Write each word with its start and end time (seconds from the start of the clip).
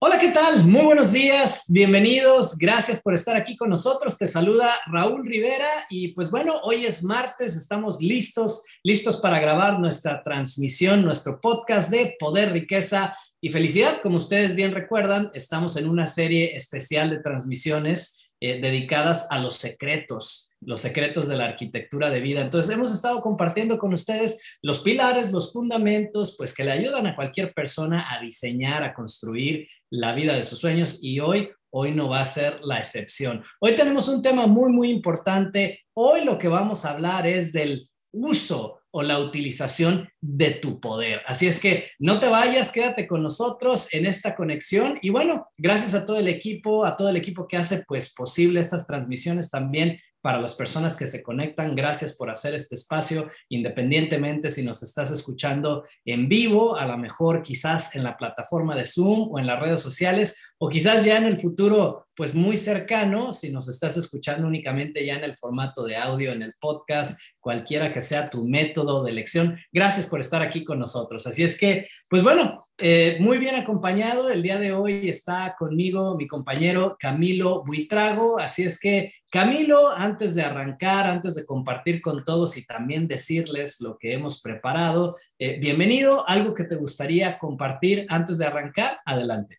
Hola, 0.00 0.20
¿qué 0.20 0.28
tal? 0.28 0.64
Muy 0.64 0.84
buenos 0.84 1.12
días, 1.12 1.64
bienvenidos, 1.70 2.56
gracias 2.56 3.00
por 3.00 3.14
estar 3.14 3.34
aquí 3.34 3.56
con 3.56 3.68
nosotros. 3.68 4.16
Te 4.16 4.28
saluda 4.28 4.70
Raúl 4.86 5.26
Rivera 5.26 5.66
y 5.90 6.12
pues 6.12 6.30
bueno, 6.30 6.54
hoy 6.62 6.86
es 6.86 7.02
martes, 7.02 7.56
estamos 7.56 8.00
listos, 8.00 8.64
listos 8.84 9.16
para 9.16 9.40
grabar 9.40 9.80
nuestra 9.80 10.22
transmisión, 10.22 11.04
nuestro 11.04 11.40
podcast 11.40 11.90
de 11.90 12.14
Poder, 12.16 12.52
Riqueza 12.52 13.16
y 13.40 13.48
Felicidad. 13.48 14.00
Como 14.00 14.18
ustedes 14.18 14.54
bien 14.54 14.72
recuerdan, 14.72 15.32
estamos 15.34 15.76
en 15.76 15.88
una 15.88 16.06
serie 16.06 16.54
especial 16.54 17.10
de 17.10 17.18
transmisiones 17.18 18.27
eh, 18.40 18.60
dedicadas 18.60 19.26
a 19.30 19.40
los 19.40 19.56
secretos, 19.56 20.54
los 20.60 20.80
secretos 20.80 21.26
de 21.26 21.36
la 21.36 21.46
arquitectura 21.46 22.08
de 22.08 22.20
vida. 22.20 22.40
Entonces, 22.40 22.70
hemos 22.72 22.92
estado 22.92 23.20
compartiendo 23.20 23.78
con 23.78 23.92
ustedes 23.92 24.40
los 24.62 24.80
pilares, 24.80 25.32
los 25.32 25.52
fundamentos, 25.52 26.36
pues 26.38 26.54
que 26.54 26.64
le 26.64 26.72
ayudan 26.72 27.06
a 27.06 27.16
cualquier 27.16 27.52
persona 27.52 28.06
a 28.08 28.20
diseñar, 28.20 28.82
a 28.82 28.94
construir 28.94 29.68
la 29.90 30.14
vida 30.14 30.34
de 30.36 30.44
sus 30.44 30.60
sueños 30.60 30.98
y 31.02 31.20
hoy, 31.20 31.50
hoy 31.70 31.92
no 31.92 32.08
va 32.08 32.20
a 32.20 32.24
ser 32.24 32.60
la 32.62 32.78
excepción. 32.78 33.42
Hoy 33.60 33.74
tenemos 33.74 34.06
un 34.08 34.22
tema 34.22 34.46
muy, 34.46 34.70
muy 34.72 34.90
importante. 34.90 35.80
Hoy 35.94 36.24
lo 36.24 36.38
que 36.38 36.48
vamos 36.48 36.84
a 36.84 36.90
hablar 36.90 37.26
es 37.26 37.52
del 37.52 37.90
uso 38.12 38.77
o 38.90 39.02
la 39.02 39.18
utilización 39.18 40.08
de 40.20 40.50
tu 40.50 40.80
poder. 40.80 41.22
Así 41.26 41.46
es 41.46 41.60
que 41.60 41.90
no 41.98 42.20
te 42.20 42.28
vayas, 42.28 42.72
quédate 42.72 43.06
con 43.06 43.22
nosotros 43.22 43.92
en 43.92 44.06
esta 44.06 44.34
conexión 44.34 44.98
y 45.02 45.10
bueno, 45.10 45.48
gracias 45.58 45.94
a 45.94 46.06
todo 46.06 46.18
el 46.18 46.28
equipo, 46.28 46.84
a 46.84 46.96
todo 46.96 47.08
el 47.08 47.16
equipo 47.16 47.46
que 47.46 47.56
hace 47.56 47.84
pues 47.86 48.14
posible 48.14 48.60
estas 48.60 48.86
transmisiones 48.86 49.50
también 49.50 50.00
para 50.20 50.40
las 50.40 50.54
personas 50.54 50.96
que 50.96 51.06
se 51.06 51.22
conectan. 51.22 51.76
Gracias 51.76 52.14
por 52.14 52.30
hacer 52.30 52.54
este 52.54 52.74
espacio, 52.74 53.30
independientemente 53.48 54.50
si 54.50 54.64
nos 54.64 54.82
estás 54.82 55.10
escuchando 55.10 55.84
en 56.04 56.28
vivo, 56.28 56.76
a 56.76 56.86
lo 56.86 56.98
mejor 56.98 57.42
quizás 57.42 57.94
en 57.94 58.02
la 58.02 58.16
plataforma 58.16 58.74
de 58.74 58.84
Zoom 58.84 59.28
o 59.30 59.38
en 59.38 59.46
las 59.46 59.60
redes 59.60 59.80
sociales, 59.80 60.36
o 60.58 60.68
quizás 60.68 61.04
ya 61.04 61.18
en 61.18 61.24
el 61.24 61.38
futuro, 61.38 62.06
pues 62.16 62.34
muy 62.34 62.56
cercano, 62.56 63.32
si 63.32 63.52
nos 63.52 63.68
estás 63.68 63.96
escuchando 63.96 64.48
únicamente 64.48 65.06
ya 65.06 65.14
en 65.14 65.24
el 65.24 65.36
formato 65.36 65.84
de 65.84 65.96
audio, 65.96 66.32
en 66.32 66.42
el 66.42 66.54
podcast, 66.58 67.20
cualquiera 67.38 67.92
que 67.92 68.00
sea 68.00 68.28
tu 68.28 68.44
método 68.44 69.04
de 69.04 69.12
elección. 69.12 69.58
Gracias 69.72 70.06
por 70.06 70.20
estar 70.20 70.42
aquí 70.42 70.64
con 70.64 70.80
nosotros. 70.80 71.26
Así 71.26 71.44
es 71.44 71.56
que, 71.56 71.88
pues 72.10 72.22
bueno, 72.22 72.62
eh, 72.78 73.18
muy 73.20 73.38
bien 73.38 73.54
acompañado. 73.54 74.30
El 74.30 74.42
día 74.42 74.58
de 74.58 74.72
hoy 74.72 75.08
está 75.08 75.54
conmigo 75.58 76.16
mi 76.16 76.26
compañero 76.26 76.96
Camilo 76.98 77.64
Buitrago. 77.64 78.38
Así 78.38 78.64
es 78.64 78.78
que 78.80 79.12
Camilo, 79.30 79.90
antes 79.90 80.34
de 80.34 80.42
arrancar, 80.42 81.06
antes 81.06 81.34
de 81.34 81.44
compartir 81.44 82.00
con 82.00 82.24
todos 82.24 82.56
y 82.56 82.64
también 82.64 83.06
decirles 83.06 83.78
lo 83.82 83.98
que 83.98 84.14
hemos 84.14 84.40
preparado, 84.40 85.18
eh, 85.38 85.58
bienvenido. 85.60 86.26
¿Algo 86.26 86.54
que 86.54 86.64
te 86.64 86.76
gustaría 86.76 87.38
compartir 87.38 88.06
antes 88.08 88.38
de 88.38 88.46
arrancar? 88.46 89.00
Adelante. 89.04 89.58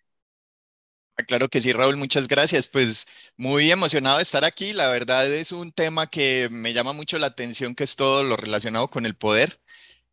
Ah, 1.17 1.23
claro 1.23 1.49
que 1.49 1.61
sí, 1.61 1.71
Raúl, 1.71 1.97
muchas 1.97 2.27
gracias. 2.27 2.67
Pues 2.67 3.05
muy 3.37 3.69
emocionado 3.69 4.17
de 4.17 4.23
estar 4.23 4.43
aquí. 4.43 4.73
La 4.73 4.87
verdad 4.89 5.27
es 5.31 5.51
un 5.51 5.71
tema 5.71 6.07
que 6.07 6.47
me 6.49 6.73
llama 6.73 6.93
mucho 6.93 7.19
la 7.19 7.27
atención, 7.27 7.75
que 7.75 7.83
es 7.83 7.95
todo 7.95 8.23
lo 8.23 8.37
relacionado 8.37 8.87
con 8.87 9.05
el 9.05 9.15
poder. 9.15 9.59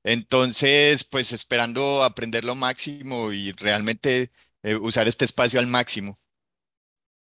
Entonces, 0.05 1.05
pues 1.05 1.33
esperando 1.33 2.05
aprender 2.05 2.45
lo 2.45 2.55
máximo 2.57 3.33
y 3.33 3.53
realmente 3.53 4.33
eh, 4.62 4.77
usar 4.77 5.09
este 5.09 5.25
espacio 5.25 5.61
al 5.61 5.67
máximo. 5.67 6.19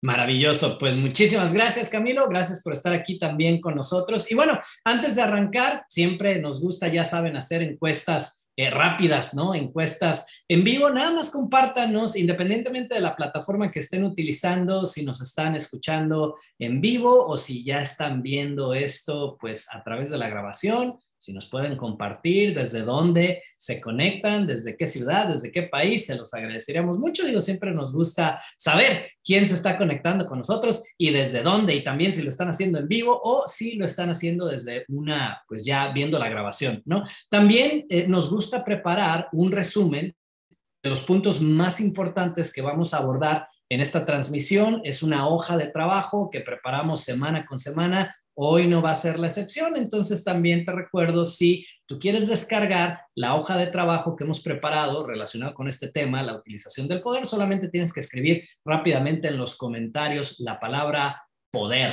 Maravilloso, 0.01 0.79
pues 0.79 0.95
muchísimas 0.95 1.53
gracias 1.53 1.89
Camilo, 1.89 2.29
gracias 2.29 2.63
por 2.63 2.73
estar 2.73 2.93
aquí 2.93 3.19
también 3.19 3.61
con 3.61 3.75
nosotros. 3.75 4.31
Y 4.31 4.35
bueno, 4.37 4.59
antes 4.85 5.17
de 5.17 5.23
arrancar, 5.23 5.85
siempre 5.89 6.39
nos 6.41 6.61
gusta, 6.61 6.87
ya 6.87 7.05
saben, 7.05 7.37
hacer 7.37 7.63
encuestas 7.63 8.47
eh, 8.57 8.71
rápidas, 8.71 9.35
¿no? 9.35 9.55
Encuestas 9.55 10.27
en 10.49 10.63
vivo, 10.63 10.91
nada 10.91 11.13
más 11.13 11.31
compártanos, 11.31 12.17
independientemente 12.17 12.95
de 12.95 13.01
la 13.01 13.17
plataforma 13.17 13.71
que 13.73 13.81
estén 13.81 14.05
utilizando, 14.05 14.87
si 14.87 15.05
nos 15.05 15.21
están 15.21 15.57
escuchando 15.57 16.37
en 16.59 16.81
vivo 16.81 17.27
o 17.27 17.39
si 17.39 17.65
ya 17.65 17.83
están 17.83 18.23
viendo 18.23 18.75
esto, 18.75 19.37
pues 19.41 19.67
a 19.73 19.83
través 19.83 20.11
de 20.11 20.19
la 20.19 20.29
grabación 20.29 20.97
si 21.19 21.33
nos 21.33 21.47
pueden 21.47 21.77
compartir 21.77 22.55
desde 22.55 22.83
dónde 22.83 23.43
se 23.57 23.81
conectan, 23.81 24.47
desde 24.47 24.77
qué 24.77 24.87
ciudad, 24.87 25.29
desde 25.29 25.51
qué 25.51 25.65
país, 25.65 26.07
se 26.07 26.15
los 26.15 26.33
agradeceríamos 26.33 26.99
mucho. 26.99 27.27
Digo, 27.27 27.43
siempre 27.43 27.73
nos 27.73 27.93
gusta 27.93 28.41
saber 28.57 29.11
quién 29.25 29.45
se 29.45 29.55
está 29.55 29.77
conectando 29.77 30.27
con 30.27 30.39
nosotros 30.39 30.85
y 30.97 31.11
desde 31.11 31.43
dónde, 31.43 31.75
y 31.75 31.83
también 31.83 32.13
si 32.13 32.23
lo 32.23 32.29
están 32.29 32.49
haciendo 32.49 32.79
en 32.79 32.89
vivo 32.89 33.21
o 33.23 33.49
si 33.49 33.75
lo 33.75 33.85
están 33.85 34.11
haciendo 34.11 34.47
desde 34.47 34.85
una, 34.89 35.43
pues 35.49 35.65
ya 35.65 35.93
viendo 35.93 36.19
la 36.19 36.29
grabación, 36.29 36.83
¿no? 36.85 37.03
También 37.29 37.85
eh, 37.91 38.07
nos 38.07 38.31
gusta 38.31 38.65
preparar 38.65 39.29
un 39.33 39.51
resumen 39.51 40.15
de 40.83 40.91
los 40.91 41.01
puntos 41.01 41.41
más 41.41 41.81
importantes 41.81 42.53
que 42.53 42.63
vamos 42.63 42.95
a 42.95 42.99
abordar 42.99 43.49
en 43.69 43.81
esta 43.81 44.07
transmisión. 44.07 44.81
Es 44.85 45.03
una 45.03 45.27
hoja 45.27 45.57
de 45.57 45.67
trabajo 45.67 46.31
que 46.31 46.41
preparamos 46.41 47.03
semana 47.03 47.45
con 47.45 47.59
semana 47.59 48.17
Hoy 48.41 48.69
no 48.69 48.81
va 48.81 48.93
a 48.93 48.95
ser 48.95 49.19
la 49.19 49.27
excepción, 49.27 49.77
entonces 49.77 50.23
también 50.23 50.65
te 50.65 50.71
recuerdo 50.71 51.25
si 51.25 51.67
tú 51.87 51.99
quieres 51.99 52.29
descargar 52.29 53.01
la 53.17 53.35
hoja 53.35 53.57
de 53.57 53.67
trabajo 53.67 54.15
que 54.15 54.23
hemos 54.23 54.41
preparado 54.41 55.05
relacionado 55.05 55.55
con 55.55 55.67
este 55.67 55.89
tema, 55.89 56.23
la 56.23 56.37
utilización 56.37 56.87
del 56.87 57.03
poder, 57.03 57.27
solamente 57.27 57.69
tienes 57.69 57.93
que 57.93 57.99
escribir 57.99 58.49
rápidamente 58.65 59.27
en 59.27 59.39
los 59.39 59.57
comentarios 59.57 60.39
la 60.39 60.61
palabra 60.61 61.21
poder. 61.51 61.91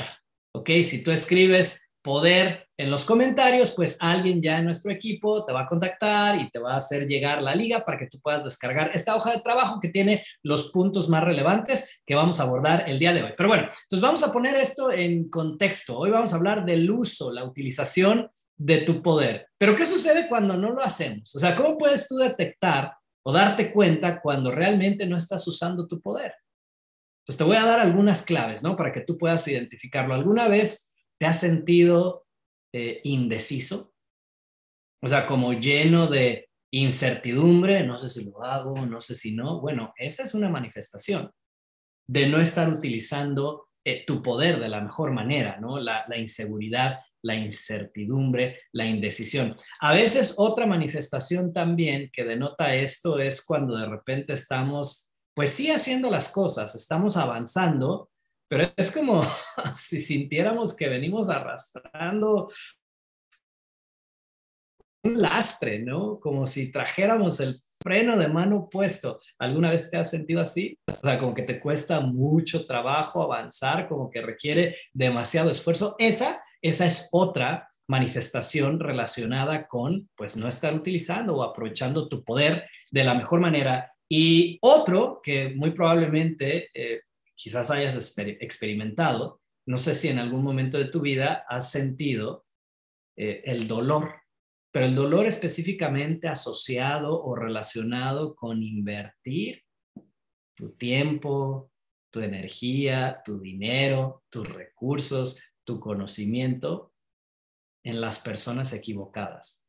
¿Ok? 0.54 0.70
Si 0.84 1.02
tú 1.02 1.10
escribes 1.10 1.85
poder 2.06 2.68
en 2.78 2.88
los 2.88 3.04
comentarios, 3.04 3.72
pues 3.72 3.98
alguien 4.00 4.40
ya 4.40 4.58
en 4.58 4.64
nuestro 4.64 4.92
equipo 4.92 5.44
te 5.44 5.52
va 5.52 5.62
a 5.62 5.66
contactar 5.66 6.40
y 6.40 6.48
te 6.50 6.60
va 6.60 6.74
a 6.74 6.76
hacer 6.76 7.08
llegar 7.08 7.42
la 7.42 7.52
liga 7.52 7.84
para 7.84 7.98
que 7.98 8.06
tú 8.06 8.20
puedas 8.20 8.44
descargar 8.44 8.92
esta 8.94 9.16
hoja 9.16 9.32
de 9.32 9.40
trabajo 9.40 9.80
que 9.80 9.88
tiene 9.88 10.24
los 10.44 10.70
puntos 10.70 11.08
más 11.08 11.24
relevantes 11.24 12.00
que 12.06 12.14
vamos 12.14 12.38
a 12.38 12.44
abordar 12.44 12.84
el 12.86 13.00
día 13.00 13.12
de 13.12 13.24
hoy. 13.24 13.32
Pero 13.36 13.48
bueno, 13.48 13.64
entonces 13.64 14.00
vamos 14.00 14.22
a 14.22 14.32
poner 14.32 14.54
esto 14.54 14.92
en 14.92 15.28
contexto. 15.28 15.98
Hoy 15.98 16.10
vamos 16.10 16.32
a 16.32 16.36
hablar 16.36 16.64
del 16.64 16.88
uso, 16.88 17.32
la 17.32 17.42
utilización 17.42 18.30
de 18.56 18.78
tu 18.78 19.02
poder. 19.02 19.48
Pero 19.58 19.74
¿qué 19.74 19.84
sucede 19.84 20.28
cuando 20.28 20.56
no 20.56 20.70
lo 20.70 20.82
hacemos? 20.82 21.34
O 21.34 21.40
sea, 21.40 21.56
¿cómo 21.56 21.76
puedes 21.76 22.06
tú 22.06 22.18
detectar 22.18 22.94
o 23.24 23.32
darte 23.32 23.72
cuenta 23.72 24.20
cuando 24.20 24.52
realmente 24.52 25.06
no 25.06 25.16
estás 25.16 25.44
usando 25.48 25.88
tu 25.88 26.00
poder? 26.00 26.34
Entonces 27.22 27.38
te 27.38 27.44
voy 27.44 27.56
a 27.56 27.66
dar 27.66 27.80
algunas 27.80 28.22
claves, 28.22 28.62
¿no? 28.62 28.76
Para 28.76 28.92
que 28.92 29.00
tú 29.00 29.18
puedas 29.18 29.48
identificarlo. 29.48 30.14
¿Alguna 30.14 30.46
vez 30.46 30.92
¿Te 31.18 31.26
has 31.26 31.40
sentido 31.40 32.26
eh, 32.72 33.00
indeciso? 33.04 33.94
O 35.02 35.08
sea, 35.08 35.26
como 35.26 35.52
lleno 35.52 36.08
de 36.08 36.48
incertidumbre, 36.72 37.84
no 37.86 37.98
sé 37.98 38.08
si 38.08 38.24
lo 38.24 38.42
hago, 38.42 38.74
no 38.86 39.00
sé 39.00 39.14
si 39.14 39.34
no. 39.34 39.60
Bueno, 39.60 39.92
esa 39.96 40.24
es 40.24 40.34
una 40.34 40.48
manifestación 40.48 41.30
de 42.08 42.28
no 42.28 42.40
estar 42.40 42.68
utilizando 42.68 43.68
eh, 43.84 44.04
tu 44.06 44.22
poder 44.22 44.60
de 44.60 44.68
la 44.68 44.80
mejor 44.80 45.12
manera, 45.12 45.58
¿no? 45.60 45.78
La, 45.78 46.04
la 46.08 46.18
inseguridad, 46.18 47.00
la 47.22 47.34
incertidumbre, 47.34 48.60
la 48.72 48.86
indecisión. 48.86 49.56
A 49.80 49.94
veces 49.94 50.34
otra 50.38 50.66
manifestación 50.66 51.52
también 51.52 52.10
que 52.12 52.24
denota 52.24 52.74
esto 52.74 53.18
es 53.18 53.44
cuando 53.44 53.76
de 53.76 53.86
repente 53.86 54.32
estamos, 54.32 55.12
pues 55.34 55.50
sí, 55.50 55.70
haciendo 55.70 56.10
las 56.10 56.30
cosas, 56.30 56.74
estamos 56.74 57.16
avanzando, 57.16 58.10
pero 58.48 58.72
es 58.76 58.90
como 58.90 59.22
si 59.74 60.00
sintiéramos 60.00 60.76
que 60.76 60.88
venimos 60.88 61.28
arrastrando 61.28 62.48
un 65.04 65.20
lastre, 65.20 65.80
¿no? 65.80 66.18
Como 66.20 66.46
si 66.46 66.72
trajéramos 66.72 67.40
el 67.40 67.62
freno 67.82 68.16
de 68.16 68.28
mano 68.28 68.68
puesto. 68.68 69.20
¿Alguna 69.38 69.70
vez 69.70 69.90
te 69.90 69.96
has 69.96 70.10
sentido 70.10 70.40
así? 70.40 70.78
O 70.88 70.92
sea, 70.92 71.18
como 71.18 71.34
que 71.34 71.42
te 71.42 71.60
cuesta 71.60 72.00
mucho 72.00 72.66
trabajo 72.66 73.22
avanzar, 73.22 73.88
como 73.88 74.10
que 74.10 74.22
requiere 74.22 74.76
demasiado 74.92 75.50
esfuerzo. 75.50 75.94
Esa, 75.98 76.42
esa 76.60 76.86
es 76.86 77.08
otra 77.12 77.68
manifestación 77.88 78.80
relacionada 78.80 79.68
con, 79.68 80.08
pues, 80.16 80.36
no 80.36 80.48
estar 80.48 80.74
utilizando 80.74 81.36
o 81.36 81.44
aprovechando 81.44 82.08
tu 82.08 82.24
poder 82.24 82.68
de 82.90 83.04
la 83.04 83.14
mejor 83.14 83.40
manera. 83.40 83.92
Y 84.08 84.58
otro 84.62 85.20
que 85.22 85.50
muy 85.54 85.70
probablemente 85.70 86.70
eh, 86.74 87.02
quizás 87.36 87.70
hayas 87.70 88.18
experimentado, 88.40 89.40
no 89.66 89.78
sé 89.78 89.94
si 89.94 90.08
en 90.08 90.18
algún 90.18 90.42
momento 90.42 90.78
de 90.78 90.86
tu 90.86 91.00
vida 91.00 91.44
has 91.48 91.70
sentido 91.70 92.46
eh, 93.16 93.42
el 93.44 93.68
dolor, 93.68 94.14
pero 94.72 94.86
el 94.86 94.94
dolor 94.94 95.26
específicamente 95.26 96.28
asociado 96.28 97.22
o 97.22 97.34
relacionado 97.34 98.34
con 98.34 98.62
invertir 98.62 99.62
tu 100.54 100.72
tiempo, 100.72 101.70
tu 102.10 102.20
energía, 102.20 103.22
tu 103.24 103.40
dinero, 103.40 104.24
tus 104.30 104.48
recursos, 104.48 105.40
tu 105.64 105.80
conocimiento 105.80 106.94
en 107.84 108.00
las 108.00 108.18
personas 108.18 108.72
equivocadas. 108.72 109.68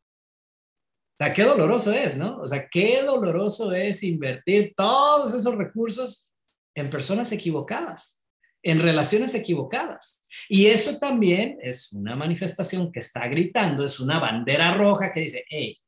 O 1.13 1.17
sea, 1.17 1.33
qué 1.33 1.43
doloroso 1.43 1.91
es, 1.91 2.15
¿no? 2.15 2.39
O 2.41 2.47
sea, 2.47 2.69
qué 2.69 3.01
doloroso 3.01 3.73
es 3.73 4.03
invertir 4.03 4.73
todos 4.75 5.33
esos 5.33 5.55
recursos 5.55 6.31
en 6.77 6.91
personas 6.91 7.31
equivocadas, 7.31 8.23
en 8.61 8.79
relaciones 8.79 9.33
equivocadas. 9.33 10.21
Y 10.47 10.67
eso 10.67 10.99
también 10.99 11.57
es 11.59 11.91
una 11.91 12.15
manifestación 12.15 12.91
que 12.91 12.99
está 12.99 13.27
gritando, 13.27 13.83
es 13.83 13.99
una 13.99 14.19
bandera 14.19 14.75
roja 14.75 15.11
que 15.11 15.21
dice, 15.21 15.43
hey, 15.49 15.79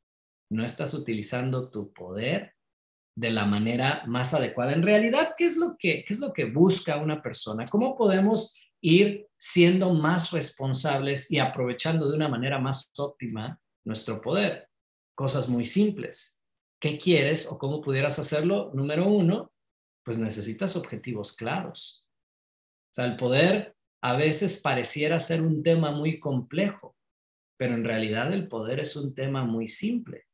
no 0.49 0.65
estás 0.65 0.95
utilizando 0.95 1.69
tu 1.69 1.93
poder 1.93 2.55
de 3.15 3.29
la 3.29 3.45
manera 3.45 4.03
más 4.07 4.33
adecuada. 4.33 4.71
En 4.73 4.81
realidad, 4.81 5.35
¿qué 5.37 5.45
es 5.45 5.57
lo 5.57 5.77
que, 5.77 6.05
es 6.07 6.19
lo 6.19 6.33
que 6.33 6.45
busca 6.45 6.97
una 6.97 7.21
persona? 7.21 7.67
¿Cómo 7.67 7.95
podemos 7.95 8.55
ir 8.81 9.27
siendo 9.37 9.93
más 9.93 10.31
responsables 10.31 11.29
y 11.29 11.37
aprovechando 11.37 12.09
de 12.09 12.15
una 12.15 12.29
manera 12.29 12.57
más 12.57 12.89
óptima 12.97 13.61
nuestro 13.85 14.21
poder? 14.21 14.69
Cosas 15.13 15.49
muy 15.49 15.65
simples. 15.65 16.43
¿Qué 16.81 16.97
quieres 16.97 17.45
o 17.51 17.59
cómo 17.59 17.79
pudieras 17.79 18.17
hacerlo? 18.17 18.71
Número 18.73 19.07
uno, 19.07 19.51
pues 20.09 20.17
necesitas 20.17 20.75
objetivos 20.75 21.33
claros. 21.33 22.09
O 22.91 22.93
sea, 22.95 23.05
el 23.05 23.15
poder 23.15 23.75
a 24.01 24.17
veces 24.17 24.59
pareciera 24.59 25.19
ser 25.19 25.43
un 25.43 25.61
tema 25.61 25.91
muy 25.91 26.19
complejo, 26.19 26.97
pero 27.59 27.75
en 27.75 27.85
realidad 27.85 28.33
el 28.33 28.47
poder 28.47 28.79
es 28.79 28.95
un 28.95 29.13
tema 29.13 29.45
muy 29.45 29.67
simple. 29.67 30.25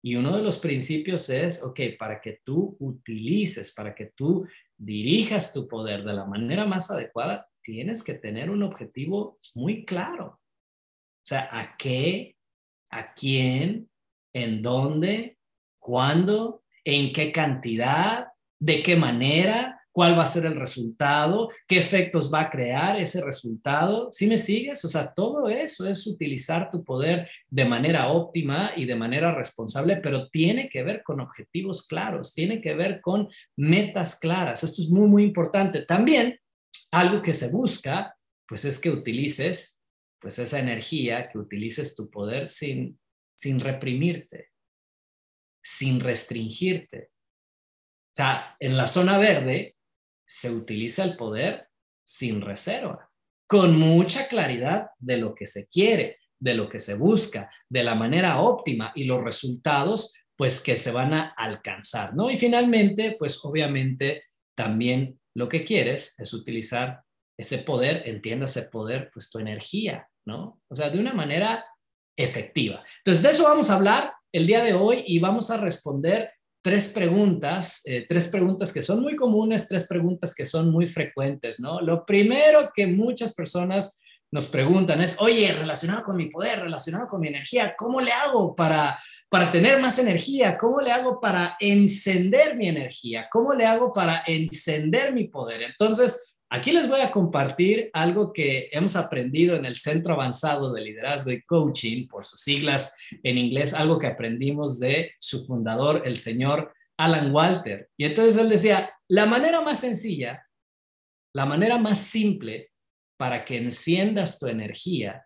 Y 0.00 0.14
uno 0.14 0.36
de 0.36 0.44
los 0.44 0.60
principios 0.60 1.28
es, 1.28 1.60
ok, 1.60 1.80
para 1.98 2.20
que 2.20 2.40
tú 2.44 2.76
utilices, 2.78 3.72
para 3.72 3.96
que 3.96 4.12
tú 4.14 4.46
dirijas 4.76 5.52
tu 5.52 5.66
poder 5.66 6.04
de 6.04 6.12
la 6.12 6.24
manera 6.24 6.64
más 6.64 6.92
adecuada, 6.92 7.48
tienes 7.64 8.04
que 8.04 8.14
tener 8.14 8.48
un 8.48 8.62
objetivo 8.62 9.40
muy 9.56 9.84
claro. 9.84 10.38
O 10.38 11.26
sea, 11.26 11.48
¿a 11.50 11.76
qué? 11.76 12.36
¿A 12.92 13.12
quién? 13.12 13.90
¿En 14.32 14.62
dónde? 14.62 15.36
¿Cuándo? 15.80 16.62
¿En 16.84 17.12
qué 17.12 17.32
cantidad? 17.32 18.25
¿De 18.58 18.82
qué 18.82 18.96
manera? 18.96 19.76
cuál 19.96 20.18
va 20.18 20.24
a 20.24 20.26
ser 20.26 20.44
el 20.44 20.56
resultado, 20.56 21.48
qué 21.66 21.78
efectos 21.78 22.30
va 22.30 22.42
a 22.42 22.50
crear 22.50 23.00
ese 23.00 23.24
resultado. 23.24 24.10
¿Sí 24.12 24.26
me 24.26 24.36
sigues? 24.36 24.84
O 24.84 24.88
sea, 24.88 25.14
todo 25.14 25.48
eso 25.48 25.86
es 25.86 26.06
utilizar 26.06 26.70
tu 26.70 26.84
poder 26.84 27.30
de 27.48 27.64
manera 27.64 28.08
óptima 28.08 28.72
y 28.76 28.84
de 28.84 28.94
manera 28.94 29.32
responsable, 29.32 29.96
pero 29.96 30.28
tiene 30.28 30.68
que 30.68 30.82
ver 30.82 31.02
con 31.02 31.18
objetivos 31.20 31.86
claros, 31.86 32.34
tiene 32.34 32.60
que 32.60 32.74
ver 32.74 33.00
con 33.00 33.30
metas 33.56 34.20
claras. 34.20 34.62
Esto 34.62 34.82
es 34.82 34.90
muy, 34.90 35.08
muy 35.08 35.22
importante. 35.22 35.80
También 35.80 36.38
algo 36.92 37.22
que 37.22 37.32
se 37.32 37.50
busca, 37.50 38.14
pues 38.46 38.66
es 38.66 38.78
que 38.78 38.90
utilices 38.90 39.82
pues 40.20 40.38
esa 40.38 40.58
energía, 40.58 41.30
que 41.30 41.38
utilices 41.38 41.96
tu 41.96 42.10
poder 42.10 42.50
sin, 42.50 43.00
sin 43.34 43.60
reprimirte, 43.60 44.50
sin 45.62 46.00
restringirte. 46.00 47.15
Sea, 48.16 48.56
en 48.58 48.76
la 48.76 48.88
zona 48.88 49.18
verde, 49.18 49.76
se 50.26 50.50
utiliza 50.50 51.04
el 51.04 51.16
poder 51.16 51.68
sin 52.04 52.40
reserva, 52.40 53.10
con 53.46 53.78
mucha 53.78 54.26
claridad 54.28 54.88
de 54.98 55.18
lo 55.18 55.34
que 55.34 55.46
se 55.46 55.68
quiere, 55.68 56.18
de 56.38 56.54
lo 56.54 56.68
que 56.68 56.78
se 56.78 56.94
busca, 56.94 57.50
de 57.68 57.84
la 57.84 57.94
manera 57.94 58.40
óptima 58.40 58.92
y 58.94 59.04
los 59.04 59.22
resultados 59.22 60.14
pues 60.36 60.62
que 60.62 60.76
se 60.76 60.92
van 60.92 61.14
a 61.14 61.28
alcanzar, 61.30 62.14
¿no? 62.14 62.30
Y 62.30 62.36
finalmente, 62.36 63.16
pues 63.18 63.38
obviamente 63.42 64.24
también 64.54 65.18
lo 65.34 65.48
que 65.48 65.64
quieres 65.64 66.18
es 66.18 66.34
utilizar 66.34 67.02
ese 67.38 67.58
poder, 67.58 68.02
entiendas 68.06 68.56
ese 68.56 68.68
poder, 68.68 69.10
pues 69.12 69.30
tu 69.30 69.38
energía, 69.38 70.08
¿no? 70.26 70.60
O 70.68 70.74
sea, 70.74 70.90
de 70.90 70.98
una 70.98 71.14
manera 71.14 71.64
efectiva. 72.16 72.84
Entonces, 72.98 73.22
de 73.22 73.30
eso 73.30 73.44
vamos 73.44 73.70
a 73.70 73.76
hablar 73.76 74.12
el 74.32 74.46
día 74.46 74.62
de 74.62 74.74
hoy 74.74 75.04
y 75.06 75.18
vamos 75.18 75.50
a 75.50 75.56
responder 75.56 76.32
tres 76.66 76.88
preguntas, 76.88 77.82
eh, 77.84 78.06
tres 78.08 78.26
preguntas 78.26 78.72
que 78.72 78.82
son 78.82 79.00
muy 79.00 79.14
comunes, 79.14 79.68
tres 79.68 79.86
preguntas 79.86 80.34
que 80.34 80.44
son 80.44 80.72
muy 80.72 80.88
frecuentes, 80.88 81.60
¿no? 81.60 81.80
Lo 81.80 82.04
primero 82.04 82.72
que 82.74 82.88
muchas 82.88 83.32
personas 83.34 84.00
nos 84.32 84.48
preguntan 84.48 85.00
es, 85.00 85.16
oye, 85.20 85.52
relacionado 85.52 86.02
con 86.02 86.16
mi 86.16 86.26
poder, 86.26 86.62
relacionado 86.62 87.06
con 87.06 87.20
mi 87.20 87.28
energía, 87.28 87.76
¿cómo 87.78 88.00
le 88.00 88.10
hago 88.10 88.56
para, 88.56 88.98
para 89.28 89.52
tener 89.52 89.80
más 89.80 90.00
energía? 90.00 90.58
¿Cómo 90.58 90.80
le 90.80 90.90
hago 90.90 91.20
para 91.20 91.56
encender 91.60 92.56
mi 92.56 92.66
energía? 92.66 93.28
¿Cómo 93.30 93.54
le 93.54 93.64
hago 93.64 93.92
para 93.92 94.24
encender 94.26 95.12
mi 95.14 95.28
poder? 95.28 95.62
Entonces, 95.62 96.35
Aquí 96.56 96.72
les 96.72 96.88
voy 96.88 97.02
a 97.02 97.10
compartir 97.10 97.90
algo 97.92 98.32
que 98.32 98.70
hemos 98.72 98.96
aprendido 98.96 99.56
en 99.56 99.66
el 99.66 99.76
Centro 99.76 100.14
Avanzado 100.14 100.72
de 100.72 100.80
Liderazgo 100.80 101.30
y 101.30 101.42
Coaching, 101.42 102.08
por 102.08 102.24
sus 102.24 102.40
siglas 102.40 102.96
en 103.22 103.36
inglés, 103.36 103.74
algo 103.74 103.98
que 103.98 104.06
aprendimos 104.06 104.80
de 104.80 105.12
su 105.18 105.44
fundador, 105.44 106.00
el 106.06 106.16
señor 106.16 106.72
Alan 106.96 107.30
Walter. 107.30 107.90
Y 107.98 108.06
entonces 108.06 108.38
él 108.38 108.48
decía, 108.48 108.90
la 109.06 109.26
manera 109.26 109.60
más 109.60 109.80
sencilla, 109.80 110.46
la 111.34 111.44
manera 111.44 111.76
más 111.76 112.00
simple 112.00 112.70
para 113.18 113.44
que 113.44 113.58
enciendas 113.58 114.38
tu 114.38 114.46
energía 114.46 115.25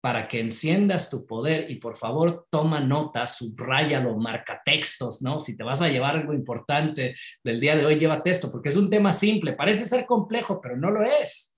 para 0.00 0.28
que 0.28 0.40
enciendas 0.40 1.10
tu 1.10 1.26
poder 1.26 1.70
y 1.70 1.76
por 1.76 1.96
favor 1.96 2.46
toma 2.50 2.80
nota, 2.80 3.26
subráyalo, 3.26 4.16
marca 4.16 4.60
textos, 4.64 5.22
¿no? 5.22 5.38
Si 5.38 5.56
te 5.56 5.64
vas 5.64 5.82
a 5.82 5.88
llevar 5.88 6.16
algo 6.16 6.32
importante 6.32 7.14
del 7.42 7.60
día 7.60 7.76
de 7.76 7.86
hoy, 7.86 7.98
llévate 7.98 8.30
esto, 8.30 8.52
porque 8.52 8.68
es 8.68 8.76
un 8.76 8.90
tema 8.90 9.12
simple, 9.12 9.54
parece 9.54 9.86
ser 9.86 10.06
complejo, 10.06 10.60
pero 10.60 10.76
no 10.76 10.90
lo 10.90 11.02
es. 11.02 11.56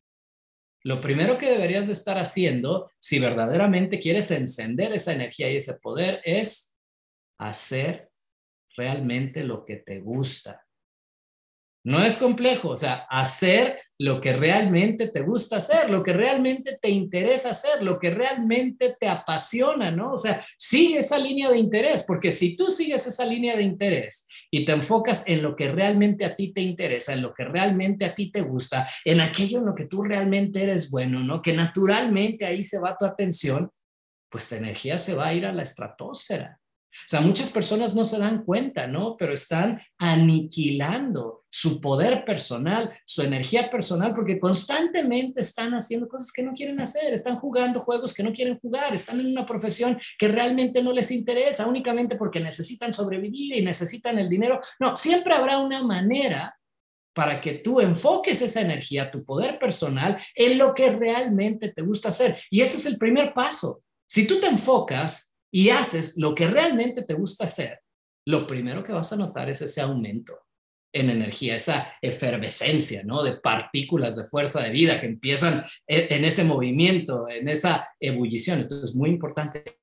Lo 0.84 1.00
primero 1.00 1.38
que 1.38 1.50
deberías 1.50 1.88
de 1.88 1.92
estar 1.92 2.18
haciendo, 2.18 2.90
si 2.98 3.18
verdaderamente 3.18 3.98
quieres 3.98 4.30
encender 4.30 4.92
esa 4.92 5.12
energía 5.12 5.50
y 5.50 5.56
ese 5.56 5.78
poder, 5.80 6.20
es 6.24 6.76
hacer 7.38 8.10
realmente 8.76 9.42
lo 9.42 9.64
que 9.64 9.76
te 9.76 10.00
gusta. 10.00 10.67
No 11.84 12.04
es 12.04 12.18
complejo, 12.18 12.70
o 12.70 12.76
sea, 12.76 13.06
hacer 13.08 13.80
lo 13.98 14.20
que 14.20 14.32
realmente 14.32 15.08
te 15.08 15.20
gusta 15.22 15.56
hacer, 15.56 15.90
lo 15.90 16.02
que 16.02 16.12
realmente 16.12 16.78
te 16.80 16.90
interesa 16.90 17.50
hacer, 17.50 17.82
lo 17.82 17.98
que 17.98 18.10
realmente 18.10 18.96
te 18.98 19.08
apasiona, 19.08 19.90
¿no? 19.90 20.12
O 20.12 20.18
sea, 20.18 20.44
sigue 20.58 20.98
esa 20.98 21.18
línea 21.18 21.50
de 21.50 21.58
interés, 21.58 22.04
porque 22.06 22.30
si 22.30 22.56
tú 22.56 22.70
sigues 22.70 23.06
esa 23.06 23.24
línea 23.24 23.56
de 23.56 23.62
interés 23.62 24.28
y 24.50 24.64
te 24.64 24.72
enfocas 24.72 25.26
en 25.28 25.42
lo 25.42 25.56
que 25.56 25.70
realmente 25.70 26.24
a 26.24 26.36
ti 26.36 26.52
te 26.52 26.60
interesa, 26.60 27.12
en 27.12 27.22
lo 27.22 27.32
que 27.32 27.44
realmente 27.44 28.04
a 28.04 28.14
ti 28.14 28.30
te 28.30 28.42
gusta, 28.42 28.88
en 29.04 29.20
aquello 29.20 29.58
en 29.58 29.66
lo 29.66 29.74
que 29.74 29.86
tú 29.86 30.02
realmente 30.02 30.62
eres 30.62 30.90
bueno, 30.90 31.20
¿no? 31.20 31.42
Que 31.42 31.52
naturalmente 31.52 32.44
ahí 32.44 32.62
se 32.62 32.78
va 32.78 32.96
tu 32.98 33.04
atención, 33.04 33.70
pues 34.30 34.48
tu 34.48 34.56
energía 34.56 34.98
se 34.98 35.14
va 35.14 35.28
a 35.28 35.34
ir 35.34 35.46
a 35.46 35.52
la 35.52 35.62
estratosfera. 35.62 36.60
O 37.06 37.08
sea, 37.08 37.20
muchas 37.20 37.50
personas 37.50 37.94
no 37.94 38.04
se 38.04 38.18
dan 38.18 38.44
cuenta, 38.44 38.86
¿no? 38.86 39.16
Pero 39.16 39.32
están 39.32 39.80
aniquilando 39.98 41.44
su 41.48 41.80
poder 41.80 42.24
personal, 42.24 42.92
su 43.04 43.22
energía 43.22 43.70
personal, 43.70 44.14
porque 44.14 44.38
constantemente 44.38 45.40
están 45.40 45.72
haciendo 45.72 46.08
cosas 46.08 46.30
que 46.32 46.42
no 46.42 46.52
quieren 46.52 46.80
hacer, 46.80 47.12
están 47.12 47.36
jugando 47.36 47.80
juegos 47.80 48.12
que 48.12 48.22
no 48.22 48.32
quieren 48.32 48.58
jugar, 48.58 48.94
están 48.94 49.20
en 49.20 49.28
una 49.28 49.46
profesión 49.46 49.98
que 50.18 50.28
realmente 50.28 50.82
no 50.82 50.92
les 50.92 51.10
interesa, 51.10 51.66
únicamente 51.66 52.16
porque 52.16 52.40
necesitan 52.40 52.92
sobrevivir 52.92 53.56
y 53.56 53.64
necesitan 53.64 54.18
el 54.18 54.28
dinero. 54.28 54.60
No, 54.78 54.96
siempre 54.96 55.34
habrá 55.34 55.58
una 55.58 55.82
manera 55.82 56.54
para 57.14 57.40
que 57.40 57.54
tú 57.54 57.80
enfoques 57.80 58.42
esa 58.42 58.60
energía, 58.60 59.10
tu 59.10 59.24
poder 59.24 59.58
personal, 59.58 60.18
en 60.36 60.56
lo 60.56 60.74
que 60.74 60.90
realmente 60.90 61.72
te 61.72 61.82
gusta 61.82 62.10
hacer. 62.10 62.40
Y 62.48 62.60
ese 62.60 62.76
es 62.76 62.86
el 62.86 62.96
primer 62.96 63.34
paso. 63.34 63.80
Si 64.06 64.26
tú 64.26 64.38
te 64.38 64.46
enfocas 64.46 65.34
y 65.50 65.70
haces 65.70 66.16
lo 66.16 66.34
que 66.34 66.48
realmente 66.48 67.02
te 67.04 67.14
gusta 67.14 67.44
hacer, 67.44 67.80
lo 68.26 68.46
primero 68.46 68.84
que 68.84 68.92
vas 68.92 69.12
a 69.12 69.16
notar 69.16 69.48
es 69.48 69.62
ese 69.62 69.80
aumento 69.80 70.38
en 70.92 71.10
energía, 71.10 71.56
esa 71.56 71.92
efervescencia, 72.00 73.02
¿no? 73.04 73.22
De 73.22 73.36
partículas 73.36 74.16
de 74.16 74.24
fuerza 74.24 74.62
de 74.62 74.70
vida 74.70 75.00
que 75.00 75.06
empiezan 75.06 75.64
e, 75.86 76.08
en 76.10 76.24
ese 76.24 76.44
movimiento, 76.44 77.28
en 77.28 77.48
esa 77.48 77.88
ebullición. 78.00 78.60
Entonces, 78.60 78.90
es 78.90 78.96
muy 78.96 79.10
importante 79.10 79.78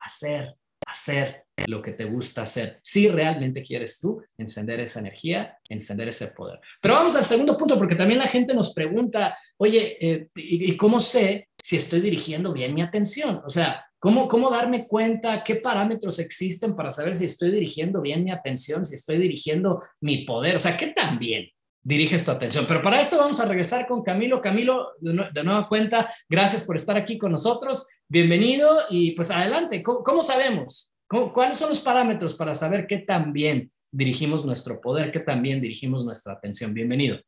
hacer, 0.00 0.54
hacer 0.86 1.44
lo 1.66 1.82
que 1.82 1.92
te 1.92 2.04
gusta 2.04 2.42
hacer. 2.42 2.80
Si 2.82 3.08
realmente 3.08 3.62
quieres 3.62 3.98
tú 3.98 4.22
encender 4.36 4.80
esa 4.80 5.00
energía, 5.00 5.58
encender 5.68 6.08
ese 6.08 6.28
poder. 6.28 6.60
Pero 6.80 6.94
vamos 6.94 7.16
al 7.16 7.26
segundo 7.26 7.58
punto, 7.58 7.76
porque 7.76 7.96
también 7.96 8.20
la 8.20 8.28
gente 8.28 8.54
nos 8.54 8.72
pregunta, 8.72 9.36
oye, 9.58 9.96
eh, 10.00 10.28
¿y 10.34 10.76
cómo 10.76 11.00
sé 11.00 11.47
si 11.62 11.76
estoy 11.76 12.00
dirigiendo 12.00 12.52
bien 12.52 12.74
mi 12.74 12.82
atención. 12.82 13.42
O 13.44 13.50
sea, 13.50 13.86
¿cómo, 13.98 14.28
¿cómo 14.28 14.50
darme 14.50 14.86
cuenta 14.86 15.42
qué 15.44 15.56
parámetros 15.56 16.18
existen 16.18 16.74
para 16.74 16.92
saber 16.92 17.16
si 17.16 17.24
estoy 17.24 17.50
dirigiendo 17.50 18.00
bien 18.00 18.24
mi 18.24 18.30
atención, 18.30 18.84
si 18.84 18.94
estoy 18.94 19.18
dirigiendo 19.18 19.82
mi 20.00 20.24
poder? 20.24 20.56
O 20.56 20.58
sea, 20.58 20.76
¿qué 20.76 20.88
tan 20.88 21.18
bien 21.18 21.48
diriges 21.82 22.24
tu 22.24 22.30
atención? 22.30 22.66
Pero 22.66 22.82
para 22.82 23.00
esto 23.00 23.18
vamos 23.18 23.40
a 23.40 23.46
regresar 23.46 23.86
con 23.86 24.02
Camilo. 24.02 24.40
Camilo, 24.40 24.92
de, 25.00 25.44
nueva 25.44 25.68
cuenta, 25.68 26.12
gracias 26.28 26.64
por 26.64 26.76
estar 26.76 26.96
aquí 26.96 27.18
con 27.18 27.32
nosotros. 27.32 27.88
Bienvenido 28.08 28.84
y 28.90 29.12
pues 29.12 29.30
adelante. 29.30 29.82
¿Cómo, 29.82 30.22
sabemos? 30.22 30.94
¿Cuáles 31.06 31.58
son 31.58 31.70
los 31.70 31.80
parámetros 31.80 32.34
para 32.34 32.54
saber 32.54 32.86
qué 32.86 32.98
tan 32.98 33.32
bien 33.32 33.70
dirigimos 33.90 34.44
nuestro 34.44 34.80
poder, 34.80 35.10
qué 35.10 35.20
tan 35.20 35.42
bien 35.42 35.60
dirigimos 35.60 36.04
nuestra 36.04 36.34
atención? 36.34 36.74
Bienvenido. 36.74 37.18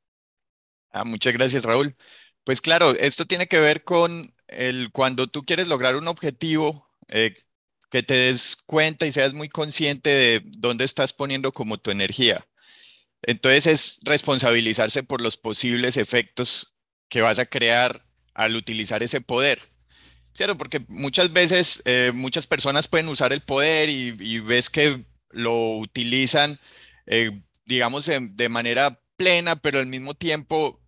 Ah, 0.93 1.05
muchas 1.05 1.33
gracias, 1.33 1.65
Raúl. 1.65 1.95
Pues 2.45 2.61
claro, 2.61 2.93
esto 2.93 3.27
tiene 3.27 3.47
que 3.47 3.61
ver 3.61 3.85
con 3.85 4.35
el 4.49 4.91
cuando 4.93 5.29
tú 5.29 5.45
quieres 5.45 5.69
lograr 5.69 5.97
un 5.97 6.09
objetivo, 6.09 6.89
eh, 7.09 7.35
que 7.91 8.03
te 8.03 8.15
des 8.15 8.57
cuenta 8.67 9.07
y 9.07 9.13
seas 9.13 9.35
muy 9.35 9.49
consciente 9.49 10.11
de 10.11 10.43
dónde 10.45 10.85
estás 10.85 11.13
poniendo 11.13 11.53
como 11.53 11.79
tu 11.79 11.91
energía. 11.91 12.47
Entonces 13.23 13.67
es 13.67 14.01
responsabilizarse 14.05 15.03
por 15.03 15.21
los 15.21 15.37
posibles 15.37 15.97
efectos 15.97 16.75
que 17.09 17.21
vas 17.21 17.39
a 17.39 17.47
crear 17.47 18.07
al 18.35 18.57
utilizar 18.57 19.03
ese 19.03 19.21
poder. 19.21 19.61
¿Cierto? 20.33 20.57
Porque 20.57 20.85
muchas 20.89 21.33
veces 21.33 21.83
eh, 21.85 22.13
muchas 22.15 22.47
personas 22.47 22.87
pueden 22.89 23.09
usar 23.09 23.33
el 23.33 23.43
poder 23.43 23.91
y, 23.91 24.39
ves 24.41 24.71
que 24.71 25.05
lo 25.31 25.77
utilizan, 25.79 26.61
eh, 27.07 27.43
digamos, 27.65 28.07
de 28.07 28.49
manera 28.49 29.01
plena, 29.17 29.57
pero 29.57 29.81
al 29.81 29.87
mismo 29.87 30.15
tiempo 30.15 30.81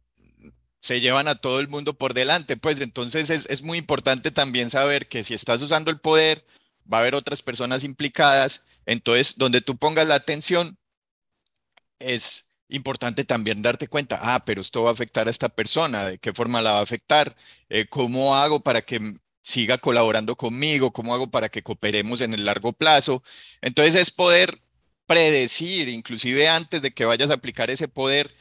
se 0.83 1.01
llevan 1.01 1.29
a 1.29 1.37
todo 1.37 1.61
el 1.61 1.69
mundo 1.69 1.95
por 1.95 2.13
delante. 2.13 2.57
Pues 2.59 2.81
entonces 2.81 3.31
es, 3.31 3.47
es 3.49 3.63
muy 3.63 3.79
importante 3.79 4.31
también 4.33 4.69
saber 4.69 5.09
que 5.09 5.25
si 5.25 5.33
estás 5.33 5.63
usando 5.63 5.91
el 5.91 6.01
poder, 6.01 6.45
va 6.93 6.99
a 6.99 7.01
haber 7.01 7.15
otras 7.15 7.41
personas 7.41 7.85
implicadas. 7.85 8.65
Entonces, 8.85 9.39
donde 9.39 9.61
tú 9.61 9.77
pongas 9.79 10.09
la 10.09 10.17
atención, 10.17 10.77
es 12.01 12.51
importante 12.69 13.25
también 13.25 13.63
darte 13.63 13.87
cuenta, 13.89 14.19
ah, 14.23 14.45
pero 14.45 14.61
esto 14.63 14.83
va 14.83 14.91
a 14.91 14.93
afectar 14.93 15.29
a 15.29 15.31
esta 15.31 15.49
persona, 15.49 16.05
de 16.07 16.19
qué 16.19 16.33
forma 16.33 16.63
la 16.63 16.73
va 16.73 16.79
a 16.81 16.83
afectar, 16.83 17.37
eh, 17.69 17.87
cómo 17.89 18.35
hago 18.35 18.61
para 18.61 18.83
que 18.83 19.19
siga 19.43 19.79
colaborando 19.79 20.37
conmigo, 20.37 20.93
cómo 20.93 21.15
hago 21.15 21.31
para 21.31 21.49
que 21.49 21.63
cooperemos 21.63 22.21
en 22.21 22.35
el 22.35 22.45
largo 22.45 22.73
plazo. 22.73 23.23
Entonces 23.61 23.95
es 23.95 24.11
poder 24.11 24.61
predecir, 25.07 25.89
inclusive 25.89 26.49
antes 26.49 26.83
de 26.83 26.93
que 26.93 27.05
vayas 27.05 27.31
a 27.31 27.35
aplicar 27.35 27.71
ese 27.71 27.89
poder, 27.89 28.35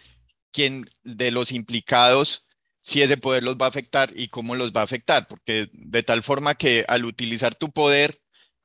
quién 0.52 0.90
de 1.04 1.32
los 1.32 1.52
implicados, 1.52 2.46
si 2.82 3.02
ese 3.02 3.18
poder 3.18 3.44
los 3.44 3.58
va 3.58 3.66
a 3.66 3.70
afectar 3.70 4.12
y 4.16 4.30
cómo 4.30 4.56
los 4.56 4.72
va 4.74 4.82
a 4.82 4.86
afectar, 4.86 5.28
porque 5.28 5.70
de 5.74 6.04
tal 6.04 6.24
forma 6.24 6.56
que 6.56 6.86
al 6.88 7.06
utilizar 7.06 7.56
tu 7.56 7.72
poder 7.72 8.22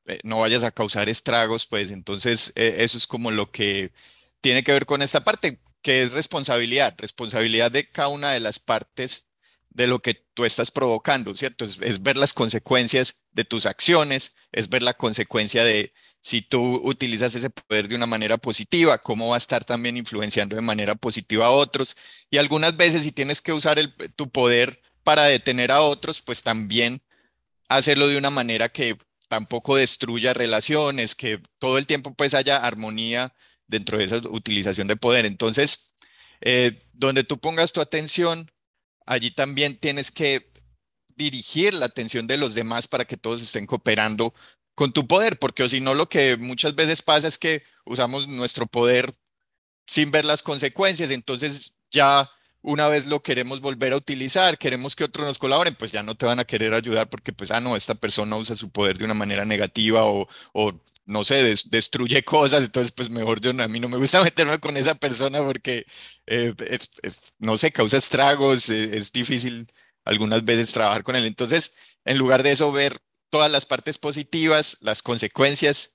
eh, 0.06 0.20
no 0.24 0.40
vayas 0.40 0.64
a 0.64 0.70
causar 0.70 1.08
estragos, 1.08 1.66
pues 1.66 1.90
entonces 1.90 2.52
eh, 2.56 2.76
eso 2.78 2.98
es 2.98 3.06
como 3.06 3.30
lo 3.30 3.50
que 3.50 3.92
tiene 4.40 4.62
que 4.62 4.72
ver 4.72 4.86
con 4.86 5.02
esta 5.02 5.24
parte, 5.24 5.60
que 5.82 6.02
es 6.02 6.12
responsabilidad, 6.12 6.94
responsabilidad 6.98 7.70
de 7.70 7.90
cada 7.90 8.08
una 8.08 8.32
de 8.32 8.40
las 8.40 8.58
partes 8.58 9.26
de 9.70 9.86
lo 9.86 10.00
que 10.00 10.14
tú 10.34 10.44
estás 10.44 10.70
provocando, 10.70 11.36
¿cierto? 11.36 11.64
Es, 11.64 12.02
ver 12.02 12.16
las 12.16 12.32
consecuencias 12.32 13.20
de 13.32 13.44
tus 13.44 13.66
acciones, 13.66 14.34
es 14.52 14.70
ver 14.70 14.82
la 14.82 14.94
consecuencia 14.94 15.64
de 15.64 15.92
si 16.26 16.42
tú 16.42 16.80
utilizas 16.82 17.36
ese 17.36 17.50
poder 17.50 17.86
de 17.86 17.94
una 17.94 18.06
manera 18.06 18.36
positiva, 18.36 18.98
cómo 18.98 19.28
va 19.28 19.36
a 19.36 19.38
estar 19.38 19.64
también 19.64 19.96
influenciando 19.96 20.56
de 20.56 20.62
manera 20.62 20.96
positiva 20.96 21.46
a 21.46 21.50
otros. 21.52 21.96
Y 22.30 22.38
algunas 22.38 22.76
veces 22.76 23.02
si 23.02 23.12
tienes 23.12 23.40
que 23.40 23.52
usar 23.52 23.78
tu 24.16 24.28
poder 24.28 24.82
para 25.04 25.22
detener 25.26 25.70
a 25.70 25.82
otros, 25.82 26.22
pues 26.22 26.42
también 26.42 27.00
hacerlo 27.68 28.08
de 28.08 28.18
una 28.18 28.30
manera 28.30 28.68
que 28.68 28.98
tampoco 29.28 29.76
destruya 29.76 30.34
relaciones, 30.34 31.14
que 31.14 31.40
todo 31.60 31.78
el 31.78 31.86
tiempo 31.86 32.12
pues 32.12 32.34
haya 32.34 32.56
armonía 32.56 33.32
dentro 33.68 33.96
de 33.98 34.06
esa 34.06 34.16
utilización 34.16 34.88
de 34.88 34.96
poder. 34.96 35.26
Entonces, 35.26 35.94
eh, 36.40 36.80
donde 36.92 37.22
tú 37.22 37.38
pongas 37.38 37.72
tu 37.72 37.80
atención, 37.80 38.50
allí 39.06 39.30
también 39.30 39.76
tienes 39.76 40.10
que 40.10 40.50
dirigir 41.16 41.74
la 41.74 41.86
atención 41.86 42.26
de 42.26 42.36
los 42.36 42.54
demás 42.54 42.86
para 42.86 43.04
que 43.04 43.16
todos 43.16 43.42
estén 43.42 43.66
cooperando 43.66 44.34
con 44.74 44.92
tu 44.92 45.06
poder, 45.06 45.38
porque 45.38 45.68
si 45.68 45.80
no 45.80 45.94
lo 45.94 46.08
que 46.08 46.36
muchas 46.36 46.74
veces 46.74 47.02
pasa 47.02 47.28
es 47.28 47.38
que 47.38 47.62
usamos 47.84 48.28
nuestro 48.28 48.66
poder 48.66 49.14
sin 49.86 50.10
ver 50.10 50.24
las 50.24 50.42
consecuencias, 50.42 51.10
entonces 51.10 51.74
ya 51.90 52.30
una 52.62 52.88
vez 52.88 53.06
lo 53.06 53.22
queremos 53.22 53.60
volver 53.60 53.92
a 53.92 53.96
utilizar, 53.96 54.58
queremos 54.58 54.96
que 54.96 55.04
otros 55.04 55.26
nos 55.26 55.38
colaboren, 55.38 55.74
pues 55.76 55.92
ya 55.92 56.02
no 56.02 56.16
te 56.16 56.26
van 56.26 56.40
a 56.40 56.44
querer 56.44 56.74
ayudar 56.74 57.08
porque 57.08 57.32
pues, 57.32 57.50
ah, 57.52 57.60
no, 57.60 57.76
esta 57.76 57.94
persona 57.94 58.36
usa 58.36 58.56
su 58.56 58.70
poder 58.70 58.98
de 58.98 59.04
una 59.04 59.14
manera 59.14 59.44
negativa 59.44 60.04
o, 60.04 60.28
o 60.52 60.72
no 61.06 61.24
sé, 61.24 61.54
destruye 61.70 62.24
cosas, 62.24 62.64
entonces 62.64 62.92
pues 62.92 63.08
mejor 63.08 63.40
yo, 63.40 63.50
a 63.50 63.68
mí 63.68 63.80
no 63.80 63.88
me 63.88 63.96
gusta 63.96 64.20
meterme 64.24 64.58
con 64.60 64.76
esa 64.76 64.96
persona 64.96 65.42
porque, 65.44 65.86
eh, 66.26 66.54
es, 66.68 66.90
no 67.38 67.56
sé, 67.56 67.72
causa 67.72 67.96
estragos, 67.96 68.68
eh, 68.68 68.98
es 68.98 69.12
difícil 69.12 69.68
algunas 70.06 70.44
veces 70.44 70.72
trabajar 70.72 71.02
con 71.02 71.16
él. 71.16 71.26
Entonces, 71.26 71.74
en 72.06 72.16
lugar 72.16 72.42
de 72.42 72.52
eso, 72.52 72.72
ver 72.72 73.00
todas 73.28 73.52
las 73.52 73.66
partes 73.66 73.98
positivas, 73.98 74.78
las 74.80 75.02
consecuencias 75.02 75.92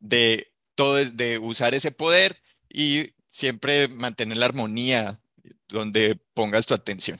de 0.00 0.52
todo, 0.74 0.96
de 0.96 1.38
usar 1.38 1.74
ese 1.74 1.92
poder 1.92 2.42
y 2.68 3.14
siempre 3.30 3.88
mantener 3.88 4.36
la 4.36 4.46
armonía 4.46 5.20
donde 5.68 6.20
pongas 6.34 6.66
tu 6.66 6.74
atención. 6.74 7.18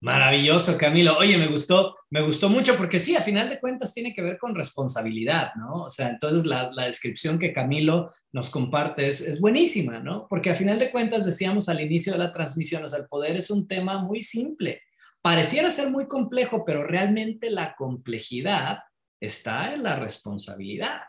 Maravilloso, 0.00 0.76
Camilo. 0.78 1.16
Oye, 1.18 1.38
me 1.38 1.46
gustó, 1.46 1.96
me 2.10 2.22
gustó 2.22 2.48
mucho 2.48 2.76
porque 2.76 2.98
sí, 2.98 3.14
a 3.14 3.22
final 3.22 3.48
de 3.48 3.60
cuentas 3.60 3.94
tiene 3.94 4.12
que 4.12 4.22
ver 4.22 4.36
con 4.36 4.54
responsabilidad, 4.54 5.52
¿no? 5.54 5.84
O 5.84 5.90
sea, 5.90 6.08
entonces 6.08 6.44
la, 6.44 6.70
descripción 6.84 7.38
que 7.38 7.52
Camilo 7.52 8.10
nos 8.32 8.50
comparte 8.50 9.06
es, 9.06 9.20
es, 9.20 9.40
buenísima, 9.40 10.00
¿no? 10.00 10.26
Porque 10.28 10.50
a 10.50 10.56
final 10.56 10.80
de 10.80 10.90
cuentas 10.90 11.24
decíamos 11.24 11.68
al 11.68 11.80
inicio 11.80 12.14
de 12.14 12.18
la 12.18 12.32
transmisión, 12.32 12.82
o 12.82 12.88
sea, 12.88 12.98
el 12.98 13.06
poder 13.06 13.36
es 13.36 13.50
un 13.50 13.68
tema 13.68 14.02
muy 14.02 14.22
simple. 14.22 14.82
Pareciera 15.22 15.70
ser 15.70 15.90
muy 15.90 16.08
complejo, 16.08 16.64
pero 16.64 16.84
realmente 16.84 17.48
la 17.50 17.74
complejidad 17.76 18.80
está 19.20 19.72
en 19.72 19.84
la 19.84 19.96
responsabilidad. 19.96 21.02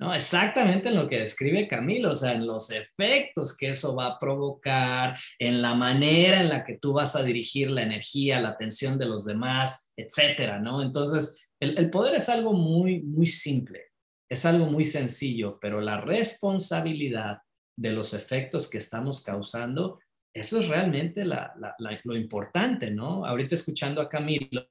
¿no? 0.00 0.12
Exactamente 0.12 0.88
en 0.88 0.96
lo 0.96 1.08
que 1.08 1.20
describe 1.20 1.68
Camilo, 1.68 2.10
o 2.10 2.14
sea, 2.14 2.32
en 2.32 2.46
los 2.46 2.70
efectos 2.72 3.56
que 3.56 3.70
eso 3.70 3.94
va 3.94 4.06
a 4.06 4.18
provocar, 4.18 5.16
en 5.38 5.62
la 5.62 5.74
manera 5.74 6.40
en 6.40 6.48
la 6.48 6.64
que 6.64 6.78
tú 6.78 6.92
vas 6.92 7.14
a 7.14 7.22
dirigir 7.22 7.70
la 7.70 7.82
energía, 7.82 8.40
la 8.40 8.50
atención 8.50 8.98
de 8.98 9.06
los 9.06 9.24
demás, 9.24 9.92
etcétera, 9.96 10.58
¿no? 10.58 10.82
Entonces, 10.82 11.48
el, 11.60 11.78
el 11.78 11.90
poder 11.90 12.16
es 12.16 12.28
algo 12.28 12.52
muy, 12.52 13.02
muy 13.02 13.28
simple, 13.28 13.92
es 14.28 14.44
algo 14.44 14.66
muy 14.66 14.84
sencillo, 14.84 15.58
pero 15.60 15.80
la 15.80 16.00
responsabilidad 16.00 17.38
de 17.76 17.92
los 17.92 18.14
efectos 18.14 18.68
que 18.68 18.78
estamos 18.78 19.22
causando, 19.22 20.00
eso 20.34 20.58
es 20.58 20.68
realmente 20.68 21.24
lo 21.24 22.16
importante, 22.16 22.90
¿no? 22.90 23.24
Ahorita 23.24 23.54
escuchando 23.54 24.00
a 24.02 24.08
Camilo, 24.08 24.68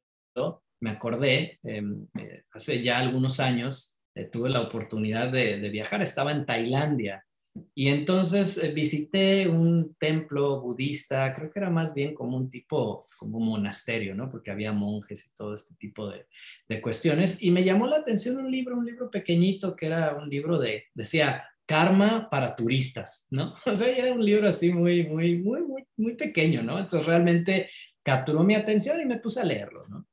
me 0.81 0.89
acordé, 0.89 1.59
em, 1.63 2.05
eh, 2.19 2.43
hace 2.51 2.83
ya 2.83 2.99
algunos 2.99 3.39
años, 3.39 4.01
eh, 4.15 4.25
tuve 4.25 4.49
la 4.49 4.61
oportunidad 4.61 5.31
de, 5.31 5.57
viajar, 5.69 6.01
estaba 6.01 6.33
en 6.33 6.45
Tailandia 6.45 7.25
y 7.73 7.87
entonces 7.87 8.61
eh, 8.61 8.73
visité 8.73 9.47
un 9.47 9.95
templo 9.97 10.59
budista, 10.59 11.33
creo 11.33 11.49
que 11.51 11.59
era 11.59 11.69
más 11.69 11.93
bien 11.93 12.13
como 12.13 12.35
un 12.35 12.49
tipo, 12.49 13.07
como 13.17 13.37
un 13.37 13.47
monasterio, 13.47 14.13
¿no? 14.15 14.29
Porque 14.29 14.51
había 14.51 14.73
monjes 14.73 15.31
y 15.31 15.35
todo 15.35 15.55
este 15.55 15.75
tipo 15.75 16.09
de, 16.09 16.27
de 16.67 16.81
cuestiones. 16.81 17.41
Y 17.41 17.51
me 17.51 17.63
llamó 17.63 17.87
la 17.87 17.97
atención 17.97 18.37
un 18.37 18.51
libro, 18.51 18.77
un 18.77 18.85
libro 18.85 19.09
pequeñito, 19.09 19.75
que 19.75 19.85
era 19.85 20.15
un 20.15 20.29
libro 20.29 20.59
de, 20.59 20.87
decía, 20.93 21.45
Karma 21.65 22.29
para 22.29 22.55
turistas, 22.55 23.27
¿no? 23.31 23.55
O 23.65 23.75
sea, 23.75 23.87
era 23.87 24.13
un 24.13 24.23
libro 24.23 24.47
así 24.47 24.71
muy, 24.71 25.05
muy, 25.07 25.37
muy, 25.37 25.61
muy, 25.61 25.83
muy 25.97 26.15
pequeño, 26.15 26.61
¿no? 26.63 26.79
Entonces 26.79 27.07
realmente 27.07 27.69
capturó 28.03 28.43
mi 28.43 28.55
atención 28.55 28.99
y 29.01 29.05
me 29.05 29.19
puse 29.19 29.41
a 29.41 29.45
leerlo, 29.45 29.87
¿no? 29.87 30.07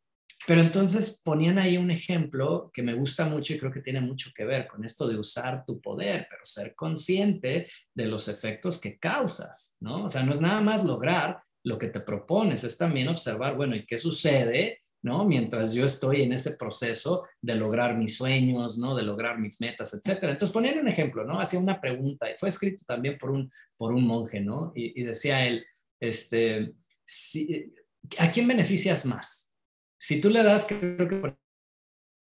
Pero 0.47 0.62
entonces 0.62 1.21
ponían 1.25 1.59
ahí 1.59 1.76
un 1.76 1.90
ejemplo 1.90 2.71
que 2.73 2.83
me 2.83 2.95
gusta 2.95 3.26
mucho 3.26 3.52
y 3.52 3.59
creo 3.59 3.71
que 3.71 3.83
tiene 3.83 4.00
mucho 4.00 4.30
que 4.35 4.45
ver 4.45 4.66
con 4.66 4.85
esto 4.85 5.07
de 5.07 5.19
usar 5.19 5.64
tu 5.64 5.80
poder, 5.80 6.26
pero 6.30 6.45
ser 6.45 6.75
consciente 6.75 7.71
de 7.95 8.07
los 8.07 8.26
efectos 8.26 8.80
que 8.80 8.99
causas, 8.99 9.76
¿no? 9.80 10.07
O 10.07 10.11
sea, 10.11 10.23
no 10.23 10.33
es 10.33 10.40
nada 10.40 10.61
más 10.61 10.85
lograr 10.85 11.42
lo 11.62 11.78
que 11.78 11.88
te 11.88 12.00
propones, 12.00 12.64
es 12.64 12.78
también 12.78 13.09
observar, 13.09 13.54
bueno, 13.54 13.76
¿y 13.76 13.85
qué 13.85 13.99
sucede? 13.99 14.80
¿No? 15.02 15.25
Mientras 15.25 15.73
yo 15.73 15.85
estoy 15.85 16.23
en 16.23 16.33
ese 16.33 16.57
proceso 16.57 17.26
de 17.40 17.54
lograr 17.54 17.97
mis 17.97 18.16
sueños, 18.16 18.78
¿no? 18.78 18.95
De 18.95 19.02
lograr 19.02 19.38
mis 19.38 19.61
metas, 19.61 19.95
etcétera. 19.95 20.33
Entonces 20.33 20.52
ponían 20.52 20.78
un 20.78 20.88
ejemplo, 20.88 21.25
¿no? 21.25 21.40
Hacía 21.40 21.61
una 21.61 21.80
pregunta 21.80 22.30
y 22.30 22.35
fue 22.38 22.49
escrito 22.49 22.85
también 22.87 23.19
por 23.19 23.30
un, 23.30 23.50
por 23.76 23.95
un 23.95 24.07
monje, 24.07 24.40
¿no? 24.40 24.73
Y, 24.75 25.00
y 25.00 25.04
decía 25.04 25.47
él, 25.47 25.64
este, 26.00 26.75
si, 27.04 27.73
¿a 28.19 28.30
quién 28.30 28.47
beneficias 28.47 29.07
más? 29.07 29.52
Si 29.99 30.21
tú 30.21 30.30
le 30.30 30.42
das, 30.42 30.66
creo 30.66 31.09
que 31.09 31.16
por 31.16 31.38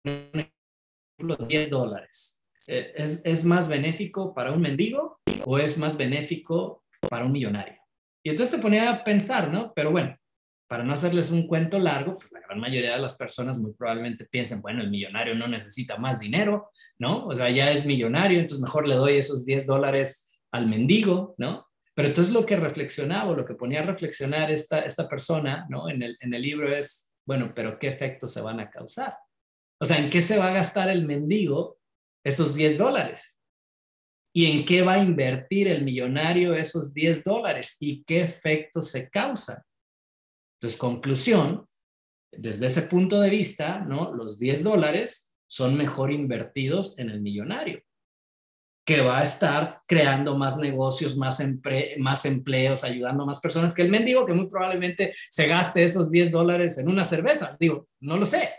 ejemplo, 0.03 1.47
10 1.47 1.69
dólares, 1.69 2.43
eh, 2.67 2.93
¿es, 2.95 3.25
¿es 3.25 3.45
más 3.45 3.69
benéfico 3.69 4.33
para 4.33 4.51
un 4.51 4.61
mendigo 4.61 5.19
o 5.45 5.57
es 5.57 5.77
más 5.77 5.97
benéfico 5.97 6.83
para 7.09 7.25
un 7.25 7.31
millonario? 7.31 7.79
Y 8.23 8.29
entonces 8.29 8.55
te 8.55 8.61
ponía 8.61 8.91
a 8.91 9.03
pensar, 9.03 9.51
¿no? 9.51 9.73
Pero 9.73 9.91
bueno, 9.91 10.15
para 10.71 10.85
no 10.85 10.93
hacerles 10.93 11.31
un 11.31 11.47
cuento 11.47 11.77
largo, 11.79 12.15
pues 12.15 12.31
la 12.31 12.39
gran 12.39 12.57
mayoría 12.57 12.93
de 12.93 13.01
las 13.01 13.15
personas 13.15 13.57
muy 13.57 13.73
probablemente 13.73 14.23
piensen, 14.23 14.61
bueno, 14.61 14.81
el 14.81 14.89
millonario 14.89 15.35
no 15.35 15.49
necesita 15.49 15.97
más 15.97 16.21
dinero, 16.21 16.69
¿no? 16.97 17.27
O 17.27 17.35
sea, 17.35 17.49
ya 17.49 17.69
es 17.73 17.85
millonario, 17.85 18.39
entonces 18.39 18.63
mejor 18.63 18.87
le 18.87 18.95
doy 18.95 19.17
esos 19.17 19.45
10 19.45 19.67
dólares 19.67 20.29
al 20.49 20.67
mendigo, 20.67 21.35
¿no? 21.37 21.67
Pero 21.93 22.07
entonces 22.07 22.33
lo 22.33 22.45
que 22.45 22.55
reflexionaba, 22.55 23.35
lo 23.35 23.43
que 23.43 23.55
ponía 23.55 23.81
a 23.81 23.85
reflexionar 23.85 24.49
esta, 24.49 24.79
esta 24.79 25.09
persona, 25.09 25.67
¿no? 25.69 25.89
En 25.89 26.03
el, 26.03 26.15
en 26.21 26.33
el 26.33 26.41
libro 26.41 26.73
es, 26.73 27.11
bueno, 27.25 27.51
pero 27.53 27.77
¿qué 27.77 27.89
efectos 27.89 28.31
se 28.31 28.39
van 28.39 28.61
a 28.61 28.69
causar? 28.69 29.17
O 29.77 29.83
sea, 29.83 29.97
¿en 29.97 30.09
qué 30.09 30.21
se 30.21 30.37
va 30.37 30.51
a 30.51 30.53
gastar 30.53 30.89
el 30.89 31.05
mendigo 31.05 31.79
esos 32.23 32.55
10 32.55 32.77
dólares? 32.77 33.37
¿Y 34.33 34.49
en 34.49 34.63
qué 34.63 34.83
va 34.83 34.93
a 34.93 35.03
invertir 35.03 35.67
el 35.67 35.83
millonario 35.83 36.53
esos 36.53 36.93
10 36.93 37.25
dólares? 37.25 37.75
¿Y 37.81 38.05
qué 38.05 38.21
efectos 38.21 38.89
se 38.89 39.09
causan? 39.09 39.57
Entonces, 40.61 40.79
conclusión, 40.79 41.65
desde 42.31 42.67
ese 42.67 42.83
punto 42.83 43.19
de 43.19 43.29
vista. 43.29 43.85
Los 43.87 44.37
10 44.39 44.63
dólares 44.63 45.35
son 45.47 45.75
mejor 45.75 46.11
invertidos 46.11 46.97
en 46.99 47.09
el 47.09 47.21
millonario 47.21 47.81
que 48.83 49.01
va 49.01 49.19
a 49.19 49.23
estar 49.23 49.81
creando 49.87 50.35
más 50.35 50.57
negocios, 50.57 51.15
más, 51.15 51.41
más 51.99 52.25
empleos, 52.25 52.83
ayudando 52.83 53.23
a 53.23 53.25
más 53.27 53.39
personas 53.39 53.75
que 53.75 53.83
el 53.83 53.91
mendigo 53.91 54.25
que 54.25 54.33
muy 54.33 54.47
probablemente 54.47 55.13
se 55.29 55.45
gaste 55.45 55.83
esos 55.83 56.09
10 56.09 56.31
dólares 56.31 56.77
en 56.79 56.89
una 56.89 57.05
cerveza. 57.05 57.55
Digo, 57.59 57.87
no 57.99 58.17
lo 58.17 58.25
sé, 58.25 58.49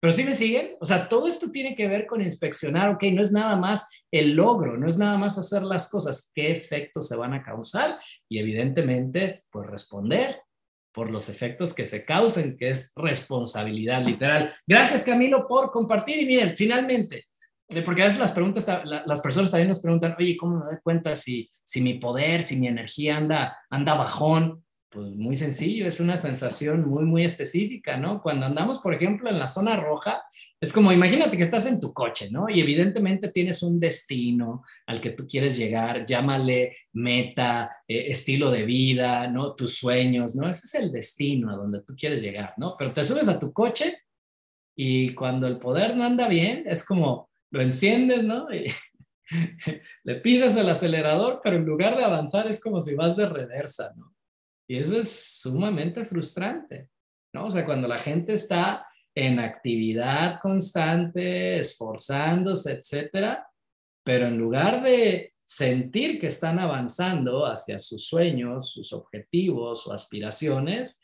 Pero 0.00 0.12
sí 0.12 0.24
me 0.24 0.34
siguen, 0.34 0.76
o 0.80 0.86
sea, 0.86 1.08
todo 1.08 1.28
esto 1.28 1.50
tiene 1.50 1.74
que 1.74 1.88
ver 1.88 2.06
con 2.06 2.22
inspeccionar, 2.22 2.90
ok, 2.90 3.04
no 3.12 3.22
es 3.22 3.32
nada 3.32 3.56
más 3.56 3.88
el 4.12 4.34
logro, 4.34 4.76
no 4.76 4.88
es 4.88 4.98
nada 4.98 5.16
más 5.16 5.38
hacer 5.38 5.62
las 5.62 5.88
cosas, 5.88 6.30
qué 6.34 6.52
efectos 6.52 7.08
se 7.08 7.16
van 7.16 7.34
a 7.34 7.42
causar 7.42 7.98
y 8.28 8.38
evidentemente, 8.38 9.44
pues 9.50 9.68
responder 9.68 10.40
por 10.92 11.10
los 11.10 11.28
efectos 11.28 11.74
que 11.74 11.86
se 11.86 12.04
causen, 12.04 12.56
que 12.56 12.70
es 12.70 12.92
responsabilidad 12.96 14.04
literal. 14.04 14.54
Gracias 14.66 15.04
Camilo 15.04 15.46
por 15.46 15.70
compartir 15.70 16.22
y 16.22 16.26
miren, 16.26 16.56
finalmente, 16.56 17.26
eh, 17.68 17.82
porque 17.82 18.02
a 18.02 18.06
veces 18.06 18.20
las 18.20 18.32
preguntas, 18.32 18.66
las 18.84 19.20
personas 19.20 19.50
también 19.50 19.68
nos 19.68 19.80
preguntan, 19.80 20.16
oye, 20.18 20.36
¿cómo 20.36 20.58
me 20.58 20.64
doy 20.64 20.78
cuenta 20.82 21.14
si, 21.16 21.50
si 21.62 21.80
mi 21.80 21.94
poder, 21.94 22.42
si 22.42 22.56
mi 22.56 22.66
energía 22.66 23.16
anda, 23.16 23.58
anda 23.70 23.94
bajón? 23.94 24.64
Pues 24.90 25.14
muy 25.14 25.36
sencillo, 25.36 25.86
es 25.86 26.00
una 26.00 26.16
sensación 26.16 26.88
muy, 26.88 27.04
muy 27.04 27.22
específica, 27.22 27.98
¿no? 27.98 28.22
Cuando 28.22 28.46
andamos, 28.46 28.78
por 28.78 28.94
ejemplo, 28.94 29.28
en 29.28 29.38
la 29.38 29.46
zona 29.46 29.76
roja, 29.76 30.22
es 30.60 30.72
como, 30.72 30.90
imagínate 30.92 31.36
que 31.36 31.42
estás 31.42 31.66
en 31.66 31.78
tu 31.78 31.92
coche, 31.92 32.30
¿no? 32.30 32.48
Y 32.48 32.60
evidentemente 32.60 33.30
tienes 33.30 33.62
un 33.62 33.78
destino 33.78 34.64
al 34.86 35.02
que 35.02 35.10
tú 35.10 35.26
quieres 35.28 35.58
llegar, 35.58 36.06
llámale 36.06 36.76
meta, 36.94 37.76
eh, 37.86 38.06
estilo 38.08 38.50
de 38.50 38.64
vida, 38.64 39.28
¿no? 39.28 39.54
Tus 39.54 39.74
sueños, 39.76 40.34
¿no? 40.34 40.48
Ese 40.48 40.66
es 40.66 40.74
el 40.82 40.90
destino 40.90 41.52
a 41.52 41.56
donde 41.56 41.82
tú 41.82 41.94
quieres 41.94 42.22
llegar, 42.22 42.54
¿no? 42.56 42.74
Pero 42.78 42.92
te 42.92 43.04
subes 43.04 43.28
a 43.28 43.38
tu 43.38 43.52
coche 43.52 43.98
y 44.74 45.14
cuando 45.14 45.46
el 45.46 45.58
poder 45.58 45.96
no 45.96 46.04
anda 46.04 46.28
bien, 46.28 46.64
es 46.66 46.84
como, 46.84 47.28
lo 47.50 47.60
enciendes, 47.60 48.24
¿no? 48.24 48.46
Y 48.54 48.72
le 50.04 50.14
pisas 50.14 50.56
el 50.56 50.70
acelerador, 50.70 51.42
pero 51.44 51.56
en 51.56 51.66
lugar 51.66 51.98
de 51.98 52.04
avanzar 52.04 52.48
es 52.48 52.62
como 52.62 52.80
si 52.80 52.94
vas 52.94 53.14
de 53.14 53.28
reversa, 53.28 53.92
¿no? 53.94 54.14
Y 54.68 54.76
eso 54.76 55.00
es 55.00 55.40
sumamente 55.40 56.04
frustrante, 56.04 56.90
¿no? 57.32 57.46
O 57.46 57.50
sea, 57.50 57.64
cuando 57.64 57.88
la 57.88 57.98
gente 57.98 58.34
está 58.34 58.86
en 59.14 59.40
actividad 59.40 60.40
constante, 60.40 61.58
esforzándose, 61.58 62.72
etcétera, 62.72 63.48
pero 64.04 64.26
en 64.26 64.36
lugar 64.36 64.82
de 64.82 65.32
sentir 65.42 66.20
que 66.20 66.26
están 66.26 66.58
avanzando 66.58 67.46
hacia 67.46 67.78
sus 67.78 68.06
sueños, 68.06 68.70
sus 68.70 68.92
objetivos 68.92 69.86
o 69.86 69.92
aspiraciones, 69.94 71.00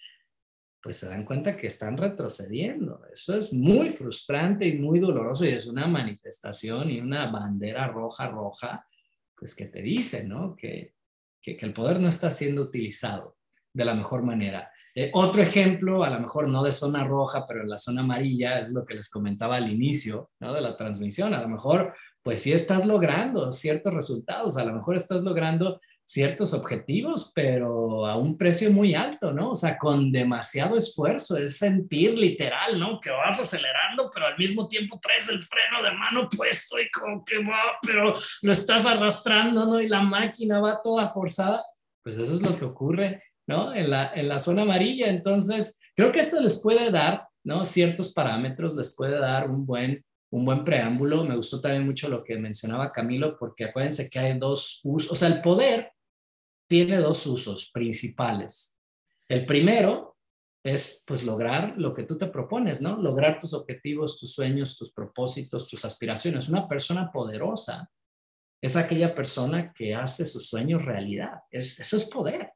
pues 0.82 0.98
se 0.98 1.08
dan 1.08 1.24
cuenta 1.24 1.56
que 1.56 1.68
están 1.68 1.96
retrocediendo. 1.96 3.00
Eso 3.10 3.34
es 3.34 3.54
muy 3.54 3.88
frustrante 3.88 4.68
y 4.68 4.78
muy 4.78 5.00
doloroso 5.00 5.46
y 5.46 5.48
es 5.48 5.66
una 5.66 5.86
manifestación 5.86 6.90
y 6.90 7.00
una 7.00 7.30
bandera 7.30 7.88
roja, 7.88 8.28
roja, 8.28 8.86
pues 9.34 9.54
que 9.56 9.66
te 9.66 9.80
dice, 9.80 10.24
¿no? 10.24 10.54
Que, 10.54 10.92
que, 11.40 11.56
que 11.56 11.64
el 11.64 11.72
poder 11.72 11.98
no 11.98 12.08
está 12.08 12.30
siendo 12.30 12.60
utilizado 12.60 13.38
de 13.74 13.84
la 13.84 13.94
mejor 13.94 14.22
manera. 14.22 14.70
Eh, 14.94 15.10
otro 15.12 15.42
ejemplo, 15.42 16.04
a 16.04 16.10
lo 16.10 16.20
mejor 16.20 16.48
no 16.48 16.62
de 16.62 16.70
zona 16.70 17.04
roja, 17.04 17.44
pero 17.46 17.62
en 17.62 17.68
la 17.68 17.78
zona 17.78 18.02
amarilla, 18.02 18.60
es 18.60 18.70
lo 18.70 18.84
que 18.84 18.94
les 18.94 19.10
comentaba 19.10 19.56
al 19.56 19.70
inicio 19.70 20.30
¿no? 20.38 20.54
de 20.54 20.60
la 20.60 20.76
transmisión. 20.76 21.34
A 21.34 21.42
lo 21.42 21.48
mejor, 21.48 21.94
pues 22.22 22.42
sí 22.42 22.52
estás 22.52 22.86
logrando 22.86 23.50
ciertos 23.50 23.92
resultados, 23.92 24.56
a 24.56 24.64
lo 24.64 24.72
mejor 24.72 24.96
estás 24.96 25.22
logrando 25.22 25.80
ciertos 26.06 26.52
objetivos, 26.52 27.32
pero 27.34 28.06
a 28.06 28.16
un 28.16 28.36
precio 28.36 28.70
muy 28.70 28.94
alto, 28.94 29.32
¿no? 29.32 29.52
O 29.52 29.54
sea, 29.54 29.78
con 29.78 30.12
demasiado 30.12 30.76
esfuerzo, 30.76 31.38
es 31.38 31.56
sentir 31.56 32.16
literal, 32.16 32.78
¿no? 32.78 33.00
Que 33.00 33.10
vas 33.10 33.40
acelerando, 33.40 34.10
pero 34.12 34.26
al 34.26 34.36
mismo 34.36 34.68
tiempo 34.68 35.00
traes 35.00 35.28
el 35.30 35.40
freno 35.40 35.82
de 35.82 35.96
mano 35.96 36.28
puesto 36.28 36.78
y 36.78 36.90
como 36.90 37.24
que 37.24 37.38
va, 37.38 37.78
pero 37.82 38.14
lo 38.42 38.52
estás 38.52 38.84
arrastrando, 38.84 39.64
¿no? 39.64 39.80
Y 39.80 39.88
la 39.88 40.02
máquina 40.02 40.60
va 40.60 40.82
toda 40.82 41.08
forzada. 41.08 41.64
Pues 42.02 42.18
eso 42.18 42.34
es 42.34 42.42
lo 42.42 42.56
que 42.58 42.66
ocurre 42.66 43.22
¿no? 43.46 43.74
En 43.74 43.90
la, 43.90 44.12
en 44.14 44.28
la 44.28 44.38
zona 44.38 44.62
amarilla. 44.62 45.08
Entonces, 45.08 45.78
creo 45.94 46.12
que 46.12 46.20
esto 46.20 46.40
les 46.40 46.60
puede 46.62 46.90
dar, 46.90 47.28
¿no? 47.44 47.64
Ciertos 47.64 48.12
parámetros, 48.12 48.74
les 48.74 48.94
puede 48.94 49.18
dar 49.18 49.50
un 49.50 49.66
buen, 49.66 50.04
un 50.30 50.44
buen 50.44 50.64
preámbulo. 50.64 51.24
Me 51.24 51.36
gustó 51.36 51.60
también 51.60 51.84
mucho 51.84 52.08
lo 52.08 52.24
que 52.24 52.36
mencionaba 52.36 52.92
Camilo, 52.92 53.36
porque 53.38 53.64
acuérdense 53.64 54.08
que 54.08 54.18
hay 54.18 54.38
dos 54.38 54.80
usos, 54.84 55.10
o 55.10 55.14
sea, 55.14 55.28
el 55.28 55.40
poder 55.40 55.92
tiene 56.68 56.98
dos 56.98 57.26
usos 57.26 57.70
principales. 57.70 58.78
El 59.28 59.46
primero 59.46 60.16
es 60.64 61.04
pues 61.06 61.24
lograr 61.24 61.74
lo 61.76 61.92
que 61.92 62.04
tú 62.04 62.16
te 62.16 62.26
propones, 62.26 62.80
¿no? 62.80 62.96
Lograr 62.96 63.38
tus 63.38 63.52
objetivos, 63.52 64.18
tus 64.18 64.32
sueños, 64.32 64.78
tus 64.78 64.92
propósitos, 64.92 65.68
tus 65.68 65.84
aspiraciones. 65.84 66.48
Una 66.48 66.66
persona 66.66 67.12
poderosa 67.12 67.90
es 68.62 68.76
aquella 68.76 69.14
persona 69.14 69.74
que 69.74 69.94
hace 69.94 70.24
sus 70.24 70.48
sueños 70.48 70.84
realidad. 70.84 71.40
Es, 71.50 71.78
eso 71.78 71.98
es 71.98 72.06
poder. 72.06 72.50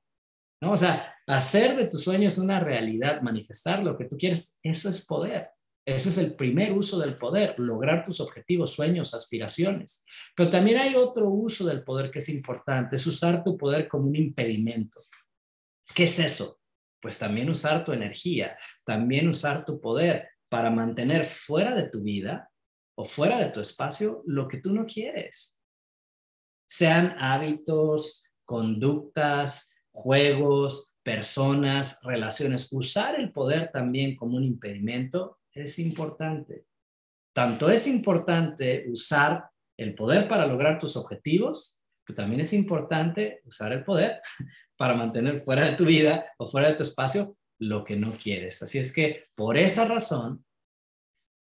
¿No? 0.60 0.72
O 0.72 0.76
sea, 0.76 1.14
hacer 1.26 1.76
de 1.76 1.88
tus 1.88 2.04
sueños 2.04 2.38
una 2.38 2.60
realidad, 2.60 3.22
manifestar 3.22 3.82
lo 3.82 3.96
que 3.96 4.04
tú 4.04 4.16
quieres, 4.16 4.58
eso 4.62 4.88
es 4.88 5.04
poder. 5.04 5.50
Ese 5.86 6.10
es 6.10 6.18
el 6.18 6.34
primer 6.34 6.72
uso 6.72 6.98
del 6.98 7.16
poder, 7.16 7.54
lograr 7.58 8.04
tus 8.04 8.20
objetivos, 8.20 8.72
sueños, 8.72 9.14
aspiraciones. 9.14 10.04
Pero 10.36 10.50
también 10.50 10.78
hay 10.78 10.94
otro 10.94 11.30
uso 11.30 11.64
del 11.64 11.82
poder 11.82 12.10
que 12.10 12.18
es 12.18 12.28
importante, 12.28 12.96
es 12.96 13.06
usar 13.06 13.42
tu 13.42 13.56
poder 13.56 13.88
como 13.88 14.08
un 14.08 14.16
impedimento. 14.16 15.00
¿Qué 15.94 16.04
es 16.04 16.18
eso? 16.18 16.60
Pues 17.00 17.18
también 17.18 17.48
usar 17.48 17.86
tu 17.86 17.92
energía, 17.92 18.58
también 18.84 19.28
usar 19.28 19.64
tu 19.64 19.80
poder 19.80 20.28
para 20.50 20.68
mantener 20.68 21.24
fuera 21.24 21.74
de 21.74 21.88
tu 21.88 22.02
vida 22.02 22.50
o 22.94 23.04
fuera 23.04 23.38
de 23.38 23.50
tu 23.50 23.60
espacio 23.60 24.22
lo 24.26 24.46
que 24.46 24.58
tú 24.58 24.72
no 24.74 24.84
quieres. 24.84 25.58
Sean 26.68 27.14
hábitos, 27.16 28.26
conductas, 28.44 29.74
juegos, 29.98 30.96
personas, 31.02 32.00
relaciones. 32.04 32.72
Usar 32.72 33.18
el 33.18 33.32
poder 33.32 33.70
también 33.72 34.14
como 34.14 34.36
un 34.36 34.44
impedimento 34.44 35.40
es 35.52 35.78
importante. 35.80 36.66
Tanto 37.34 37.68
es 37.68 37.86
importante 37.86 38.84
usar 38.88 39.50
el 39.76 39.94
poder 39.94 40.28
para 40.28 40.46
lograr 40.46 40.78
tus 40.78 40.96
objetivos, 40.96 41.80
pero 42.04 42.16
también 42.16 42.40
es 42.40 42.52
importante 42.52 43.40
usar 43.44 43.72
el 43.72 43.84
poder 43.84 44.20
para 44.76 44.94
mantener 44.94 45.42
fuera 45.44 45.64
de 45.64 45.76
tu 45.76 45.84
vida 45.84 46.32
o 46.38 46.48
fuera 46.48 46.68
de 46.68 46.76
tu 46.76 46.84
espacio 46.84 47.36
lo 47.58 47.84
que 47.84 47.96
no 47.96 48.12
quieres. 48.12 48.62
Así 48.62 48.78
es 48.78 48.92
que 48.92 49.26
por 49.34 49.58
esa 49.58 49.84
razón, 49.86 50.44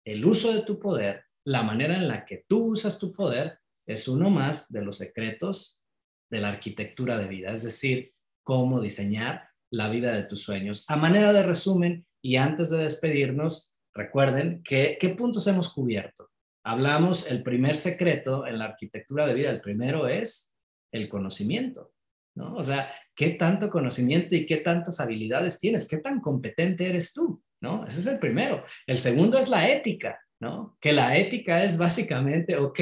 el 0.04 0.24
uso 0.24 0.52
de 0.52 0.62
tu 0.62 0.78
poder, 0.78 1.24
la 1.44 1.64
manera 1.64 1.96
en 1.96 2.06
la 2.06 2.24
que 2.24 2.44
tú 2.48 2.72
usas 2.72 3.00
tu 3.00 3.12
poder, 3.12 3.58
es 3.86 4.06
uno 4.06 4.30
más 4.30 4.70
de 4.70 4.82
los 4.82 4.98
secretos 4.98 5.84
de 6.30 6.40
la 6.40 6.48
arquitectura 6.48 7.18
de 7.18 7.26
vida. 7.26 7.52
Es 7.52 7.64
decir, 7.64 8.15
cómo 8.46 8.80
diseñar 8.80 9.48
la 9.72 9.88
vida 9.88 10.12
de 10.12 10.22
tus 10.22 10.42
sueños. 10.42 10.84
A 10.86 10.94
manera 10.94 11.32
de 11.32 11.42
resumen, 11.42 12.06
y 12.22 12.36
antes 12.36 12.70
de 12.70 12.78
despedirnos, 12.78 13.76
recuerden 13.92 14.62
que, 14.62 14.98
qué 15.00 15.08
puntos 15.10 15.48
hemos 15.48 15.68
cubierto. 15.72 16.30
Hablamos, 16.64 17.28
el 17.28 17.42
primer 17.42 17.76
secreto 17.76 18.46
en 18.46 18.58
la 18.58 18.66
arquitectura 18.66 19.26
de 19.26 19.34
vida, 19.34 19.50
el 19.50 19.60
primero 19.60 20.06
es 20.06 20.54
el 20.92 21.08
conocimiento, 21.08 21.92
¿no? 22.36 22.54
O 22.54 22.62
sea, 22.62 22.88
¿qué 23.16 23.30
tanto 23.30 23.68
conocimiento 23.68 24.36
y 24.36 24.46
qué 24.46 24.58
tantas 24.58 25.00
habilidades 25.00 25.58
tienes? 25.58 25.88
¿Qué 25.88 25.98
tan 25.98 26.20
competente 26.20 26.88
eres 26.88 27.12
tú? 27.12 27.42
¿No? 27.60 27.84
Ese 27.84 27.98
es 27.98 28.06
el 28.06 28.20
primero. 28.20 28.64
El 28.86 28.98
segundo 28.98 29.38
es 29.38 29.48
la 29.48 29.68
ética, 29.68 30.20
¿no? 30.40 30.76
Que 30.80 30.92
la 30.92 31.18
ética 31.18 31.64
es 31.64 31.78
básicamente, 31.78 32.56
ok, 32.56 32.80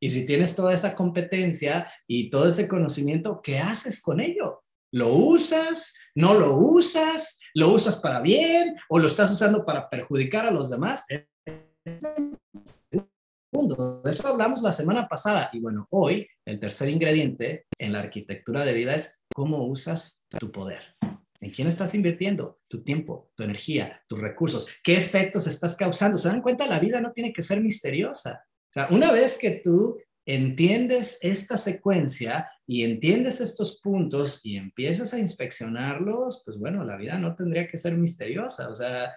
y 0.00 0.10
si 0.10 0.26
tienes 0.26 0.56
toda 0.56 0.74
esa 0.74 0.96
competencia 0.96 1.92
y 2.08 2.28
todo 2.28 2.48
ese 2.48 2.66
conocimiento, 2.66 3.40
¿qué 3.40 3.60
haces 3.60 4.02
con 4.02 4.20
ello? 4.20 4.64
¿Lo 4.92 5.14
usas? 5.14 5.94
¿No 6.14 6.34
lo 6.34 6.56
usas? 6.56 7.38
¿Lo 7.54 7.72
usas 7.72 7.96
para 7.96 8.20
bien 8.20 8.76
o 8.88 8.98
lo 8.98 9.08
estás 9.08 9.30
usando 9.30 9.64
para 9.64 9.90
perjudicar 9.90 10.46
a 10.46 10.50
los 10.50 10.70
demás? 10.70 11.04
De 11.08 11.28
eso 14.10 14.28
hablamos 14.28 14.62
la 14.62 14.72
semana 14.72 15.08
pasada. 15.08 15.50
Y 15.52 15.60
bueno, 15.60 15.86
hoy 15.90 16.28
el 16.44 16.60
tercer 16.60 16.88
ingrediente 16.88 17.66
en 17.78 17.92
la 17.92 18.00
arquitectura 18.00 18.64
de 18.64 18.74
vida 18.74 18.94
es 18.94 19.24
cómo 19.34 19.66
usas 19.66 20.26
tu 20.38 20.52
poder. 20.52 20.82
¿En 21.40 21.50
quién 21.50 21.68
estás 21.68 21.94
invirtiendo? 21.94 22.60
Tu 22.68 22.82
tiempo, 22.82 23.30
tu 23.34 23.42
energía, 23.42 24.02
tus 24.08 24.20
recursos. 24.20 24.68
¿Qué 24.82 24.96
efectos 24.96 25.46
estás 25.46 25.76
causando? 25.76 26.16
¿Se 26.16 26.28
dan 26.28 26.42
cuenta? 26.42 26.66
La 26.66 26.80
vida 26.80 27.00
no 27.00 27.12
tiene 27.12 27.32
que 27.32 27.42
ser 27.42 27.60
misteriosa. 27.60 28.44
O 28.46 28.72
sea, 28.72 28.88
una 28.90 29.12
vez 29.12 29.38
que 29.38 29.60
tú 29.62 29.98
entiendes 30.26 31.18
esta 31.22 31.56
secuencia 31.56 32.50
y 32.66 32.82
entiendes 32.82 33.40
estos 33.40 33.80
puntos 33.80 34.44
y 34.44 34.56
empiezas 34.56 35.14
a 35.14 35.20
inspeccionarlos, 35.20 36.42
pues 36.44 36.58
bueno, 36.58 36.84
la 36.84 36.96
vida 36.96 37.16
no 37.18 37.34
tendría 37.36 37.68
que 37.68 37.78
ser 37.78 37.96
misteriosa. 37.96 38.68
O 38.68 38.74
sea, 38.74 39.14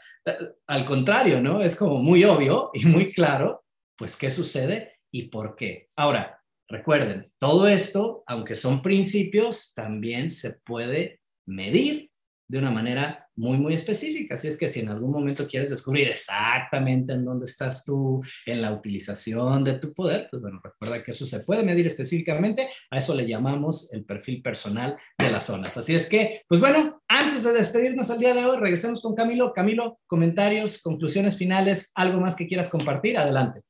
al 0.68 0.86
contrario, 0.86 1.42
¿no? 1.42 1.62
Es 1.62 1.76
como 1.76 1.98
muy 1.98 2.24
obvio 2.24 2.70
y 2.74 2.86
muy 2.86 3.12
claro, 3.12 3.66
pues 3.98 4.16
qué 4.16 4.30
sucede 4.30 5.00
y 5.12 5.30
por 5.30 5.56
qué. 5.56 5.90
Ahora, 5.96 6.42
recuerden, 6.70 7.32
todo 7.40 7.68
esto, 7.68 8.24
aunque 8.28 8.56
son 8.56 8.84
principios, 8.84 9.74
también 9.74 10.30
se 10.30 10.60
puede 10.64 11.22
medir 11.48 12.09
de 12.50 12.58
una 12.58 12.72
manera 12.72 13.30
muy, 13.36 13.58
muy 13.58 13.76
específica. 13.76 14.34
Así 14.34 14.48
es 14.48 14.58
que 14.58 14.68
si 14.68 14.80
en 14.80 14.90
algún 14.90 15.12
momento 15.12 15.48
quieres 15.48 15.70
descubrir 15.70 16.10
exactamente 16.10 17.14
en 17.14 17.24
dónde 17.24 17.46
estás 17.46 17.86
tú, 17.86 18.22
en 18.46 18.62
la 18.62 18.74
utilización 18.74 19.64
de 19.64 19.76
tu 19.76 19.94
poder, 19.94 20.28
pues 20.32 20.42
bueno, 20.42 20.60
recuerda 20.62 21.02
que 21.04 21.12
eso 21.12 21.26
se 21.28 21.42
puede 21.42 21.64
medir 21.64 21.86
específicamente. 21.86 22.68
A 22.90 22.98
eso 22.98 23.16
le 23.16 23.28
llamamos 23.28 23.94
el 23.94 24.04
perfil 24.04 24.42
personal 24.42 24.98
de 25.18 25.30
las 25.30 25.46
zonas. 25.46 25.78
Así 25.78 25.94
es 25.94 26.08
que, 26.08 26.42
pues 26.48 26.60
bueno, 26.60 27.02
antes 27.08 27.44
de 27.44 27.54
despedirnos 27.54 28.10
al 28.10 28.20
día 28.20 28.34
de 28.34 28.44
hoy, 28.44 28.58
regresemos 28.60 29.00
con 29.00 29.16
Camilo. 29.16 29.54
Camilo, 29.54 30.00
comentarios, 30.08 30.82
conclusiones 30.82 31.38
finales, 31.38 31.92
algo 31.94 32.20
más 32.20 32.36
que 32.36 32.48
quieras 32.48 32.68
compartir, 32.68 33.18
adelante. 33.18 33.62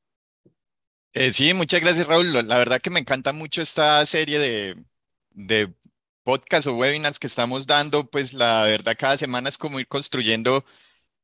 Eh, 1.12 1.34
sí, 1.34 1.52
muchas 1.52 1.82
gracias, 1.82 2.06
Raúl. 2.06 2.32
La 2.32 2.56
verdad 2.56 2.80
que 2.80 2.90
me 2.90 3.00
encanta 3.00 3.34
mucho 3.34 3.60
esta 3.60 4.04
serie 4.06 4.38
de, 4.38 4.76
de 5.32 5.70
podcast 6.30 6.68
o 6.68 6.76
webinars 6.76 7.18
que 7.18 7.26
estamos 7.26 7.66
dando, 7.66 8.08
pues 8.08 8.32
la 8.34 8.62
verdad 8.64 8.96
cada 8.96 9.16
semana 9.18 9.48
es 9.48 9.58
como 9.58 9.80
ir 9.80 9.88
construyendo 9.88 10.64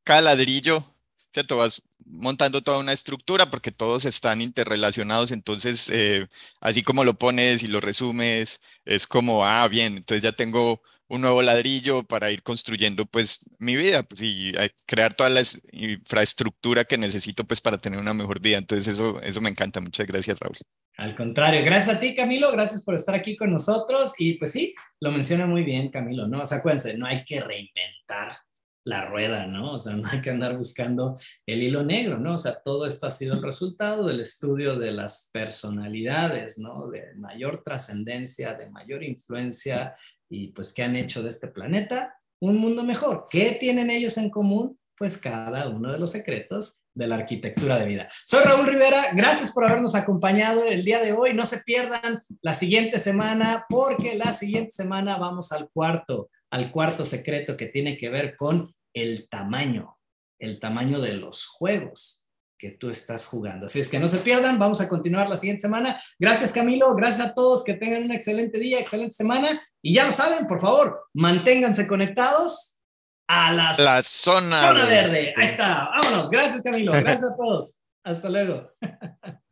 cada 0.04 0.20
ladrillo, 0.22 0.84
¿cierto? 1.32 1.56
Vas 1.56 1.82
montando 2.04 2.62
toda 2.62 2.78
una 2.80 2.92
estructura 2.92 3.48
porque 3.50 3.70
todos 3.72 4.04
están 4.04 4.40
interrelacionados, 4.42 5.30
entonces 5.30 5.88
eh, 5.90 6.26
así 6.60 6.82
como 6.82 7.04
lo 7.04 7.14
pones 7.18 7.62
y 7.62 7.68
lo 7.68 7.80
resumes, 7.80 8.60
es 8.84 9.06
como, 9.06 9.44
ah, 9.44 9.68
bien, 9.68 9.96
entonces 9.98 10.22
ya 10.24 10.32
tengo 10.32 10.82
un 11.08 11.20
nuevo 11.20 11.42
ladrillo 11.42 12.02
para 12.02 12.30
ir 12.30 12.42
construyendo 12.42 13.06
pues 13.06 13.40
mi 13.58 13.76
vida 13.76 14.02
pues, 14.02 14.20
y 14.22 14.52
crear 14.86 15.14
toda 15.14 15.30
la 15.30 15.42
infraestructura 15.72 16.84
que 16.84 16.98
necesito 16.98 17.44
pues 17.44 17.60
para 17.60 17.78
tener 17.78 18.00
una 18.00 18.14
mejor 18.14 18.40
vida. 18.40 18.58
Entonces 18.58 18.94
eso, 18.94 19.20
eso 19.22 19.40
me 19.40 19.50
encanta. 19.50 19.80
Muchas 19.80 20.06
gracias, 20.06 20.38
Raúl. 20.38 20.56
Al 20.96 21.14
contrario, 21.14 21.62
gracias 21.64 21.96
a 21.96 22.00
ti, 22.00 22.14
Camilo, 22.14 22.50
gracias 22.52 22.82
por 22.82 22.94
estar 22.94 23.14
aquí 23.14 23.36
con 23.36 23.52
nosotros. 23.52 24.14
Y 24.18 24.34
pues 24.34 24.52
sí, 24.52 24.74
lo 25.00 25.12
menciona 25.12 25.46
muy 25.46 25.62
bien, 25.62 25.90
Camilo, 25.90 26.26
¿no? 26.26 26.42
O 26.42 26.46
sea, 26.46 26.58
acuérdense, 26.58 26.96
no 26.96 27.06
hay 27.06 27.22
que 27.24 27.40
reinventar 27.40 28.38
la 28.86 29.04
rueda, 29.04 29.46
¿no? 29.46 29.74
O 29.74 29.80
sea, 29.80 29.92
no 29.96 30.08
hay 30.08 30.22
que 30.22 30.30
andar 30.30 30.56
buscando 30.56 31.18
el 31.44 31.62
hilo 31.62 31.82
negro, 31.82 32.18
¿no? 32.18 32.34
O 32.34 32.38
sea, 32.38 32.62
todo 32.64 32.86
esto 32.86 33.06
ha 33.06 33.10
sido 33.10 33.34
el 33.34 33.42
resultado 33.42 34.06
del 34.06 34.20
estudio 34.20 34.76
de 34.76 34.92
las 34.92 35.28
personalidades, 35.32 36.58
¿no? 36.58 36.88
De 36.88 37.14
mayor 37.16 37.62
trascendencia, 37.62 38.54
de 38.54 38.70
mayor 38.70 39.02
influencia 39.02 39.94
y 40.28 40.48
pues 40.48 40.72
qué 40.72 40.82
han 40.82 40.96
hecho 40.96 41.22
de 41.22 41.30
este 41.30 41.48
planeta 41.48 42.16
un 42.40 42.58
mundo 42.58 42.82
mejor. 42.84 43.28
¿Qué 43.30 43.56
tienen 43.58 43.90
ellos 43.90 44.18
en 44.18 44.30
común? 44.30 44.78
Pues 44.98 45.18
cada 45.18 45.68
uno 45.68 45.92
de 45.92 45.98
los 45.98 46.10
secretos 46.10 46.82
de 46.94 47.06
la 47.06 47.16
arquitectura 47.16 47.78
de 47.78 47.86
vida. 47.86 48.08
Soy 48.24 48.42
Raúl 48.42 48.66
Rivera, 48.66 49.12
gracias 49.12 49.52
por 49.52 49.66
habernos 49.66 49.94
acompañado 49.94 50.64
el 50.64 50.84
día 50.84 51.00
de 51.00 51.12
hoy. 51.12 51.34
No 51.34 51.44
se 51.44 51.58
pierdan 51.58 52.22
la 52.40 52.54
siguiente 52.54 52.98
semana 52.98 53.66
porque 53.68 54.14
la 54.14 54.32
siguiente 54.32 54.70
semana 54.70 55.18
vamos 55.18 55.52
al 55.52 55.68
cuarto, 55.70 56.30
al 56.50 56.70
cuarto 56.70 57.04
secreto 57.04 57.56
que 57.56 57.66
tiene 57.66 57.98
que 57.98 58.08
ver 58.08 58.36
con 58.36 58.74
el 58.94 59.28
tamaño, 59.28 59.98
el 60.38 60.58
tamaño 60.58 61.00
de 61.00 61.14
los 61.14 61.44
juegos 61.44 62.26
que 62.58 62.70
tú 62.70 62.88
estás 62.88 63.26
jugando. 63.26 63.66
Así 63.66 63.80
es 63.80 63.90
que 63.90 63.98
no 63.98 64.08
se 64.08 64.18
pierdan, 64.18 64.58
vamos 64.58 64.80
a 64.80 64.88
continuar 64.88 65.28
la 65.28 65.36
siguiente 65.36 65.60
semana. 65.60 66.00
Gracias 66.18 66.54
Camilo, 66.54 66.94
gracias 66.94 67.28
a 67.28 67.34
todos, 67.34 67.62
que 67.62 67.74
tengan 67.74 68.04
un 68.04 68.12
excelente 68.12 68.58
día, 68.58 68.80
excelente 68.80 69.12
semana 69.12 69.60
y 69.86 69.94
ya 69.94 70.04
lo 70.04 70.10
saben, 70.10 70.48
por 70.48 70.60
favor, 70.60 71.06
manténganse 71.14 71.86
conectados 71.86 72.80
a 73.28 73.52
las 73.52 73.78
la 73.78 74.02
zona, 74.02 74.62
zona 74.62 74.84
verde. 74.84 75.32
Ahí 75.36 75.46
está, 75.46 75.90
vámonos. 75.94 76.28
Gracias 76.28 76.62
Camilo, 76.62 76.90
gracias 76.90 77.22
a 77.22 77.36
todos. 77.36 77.76
Hasta 78.02 78.28
luego. 78.28 78.68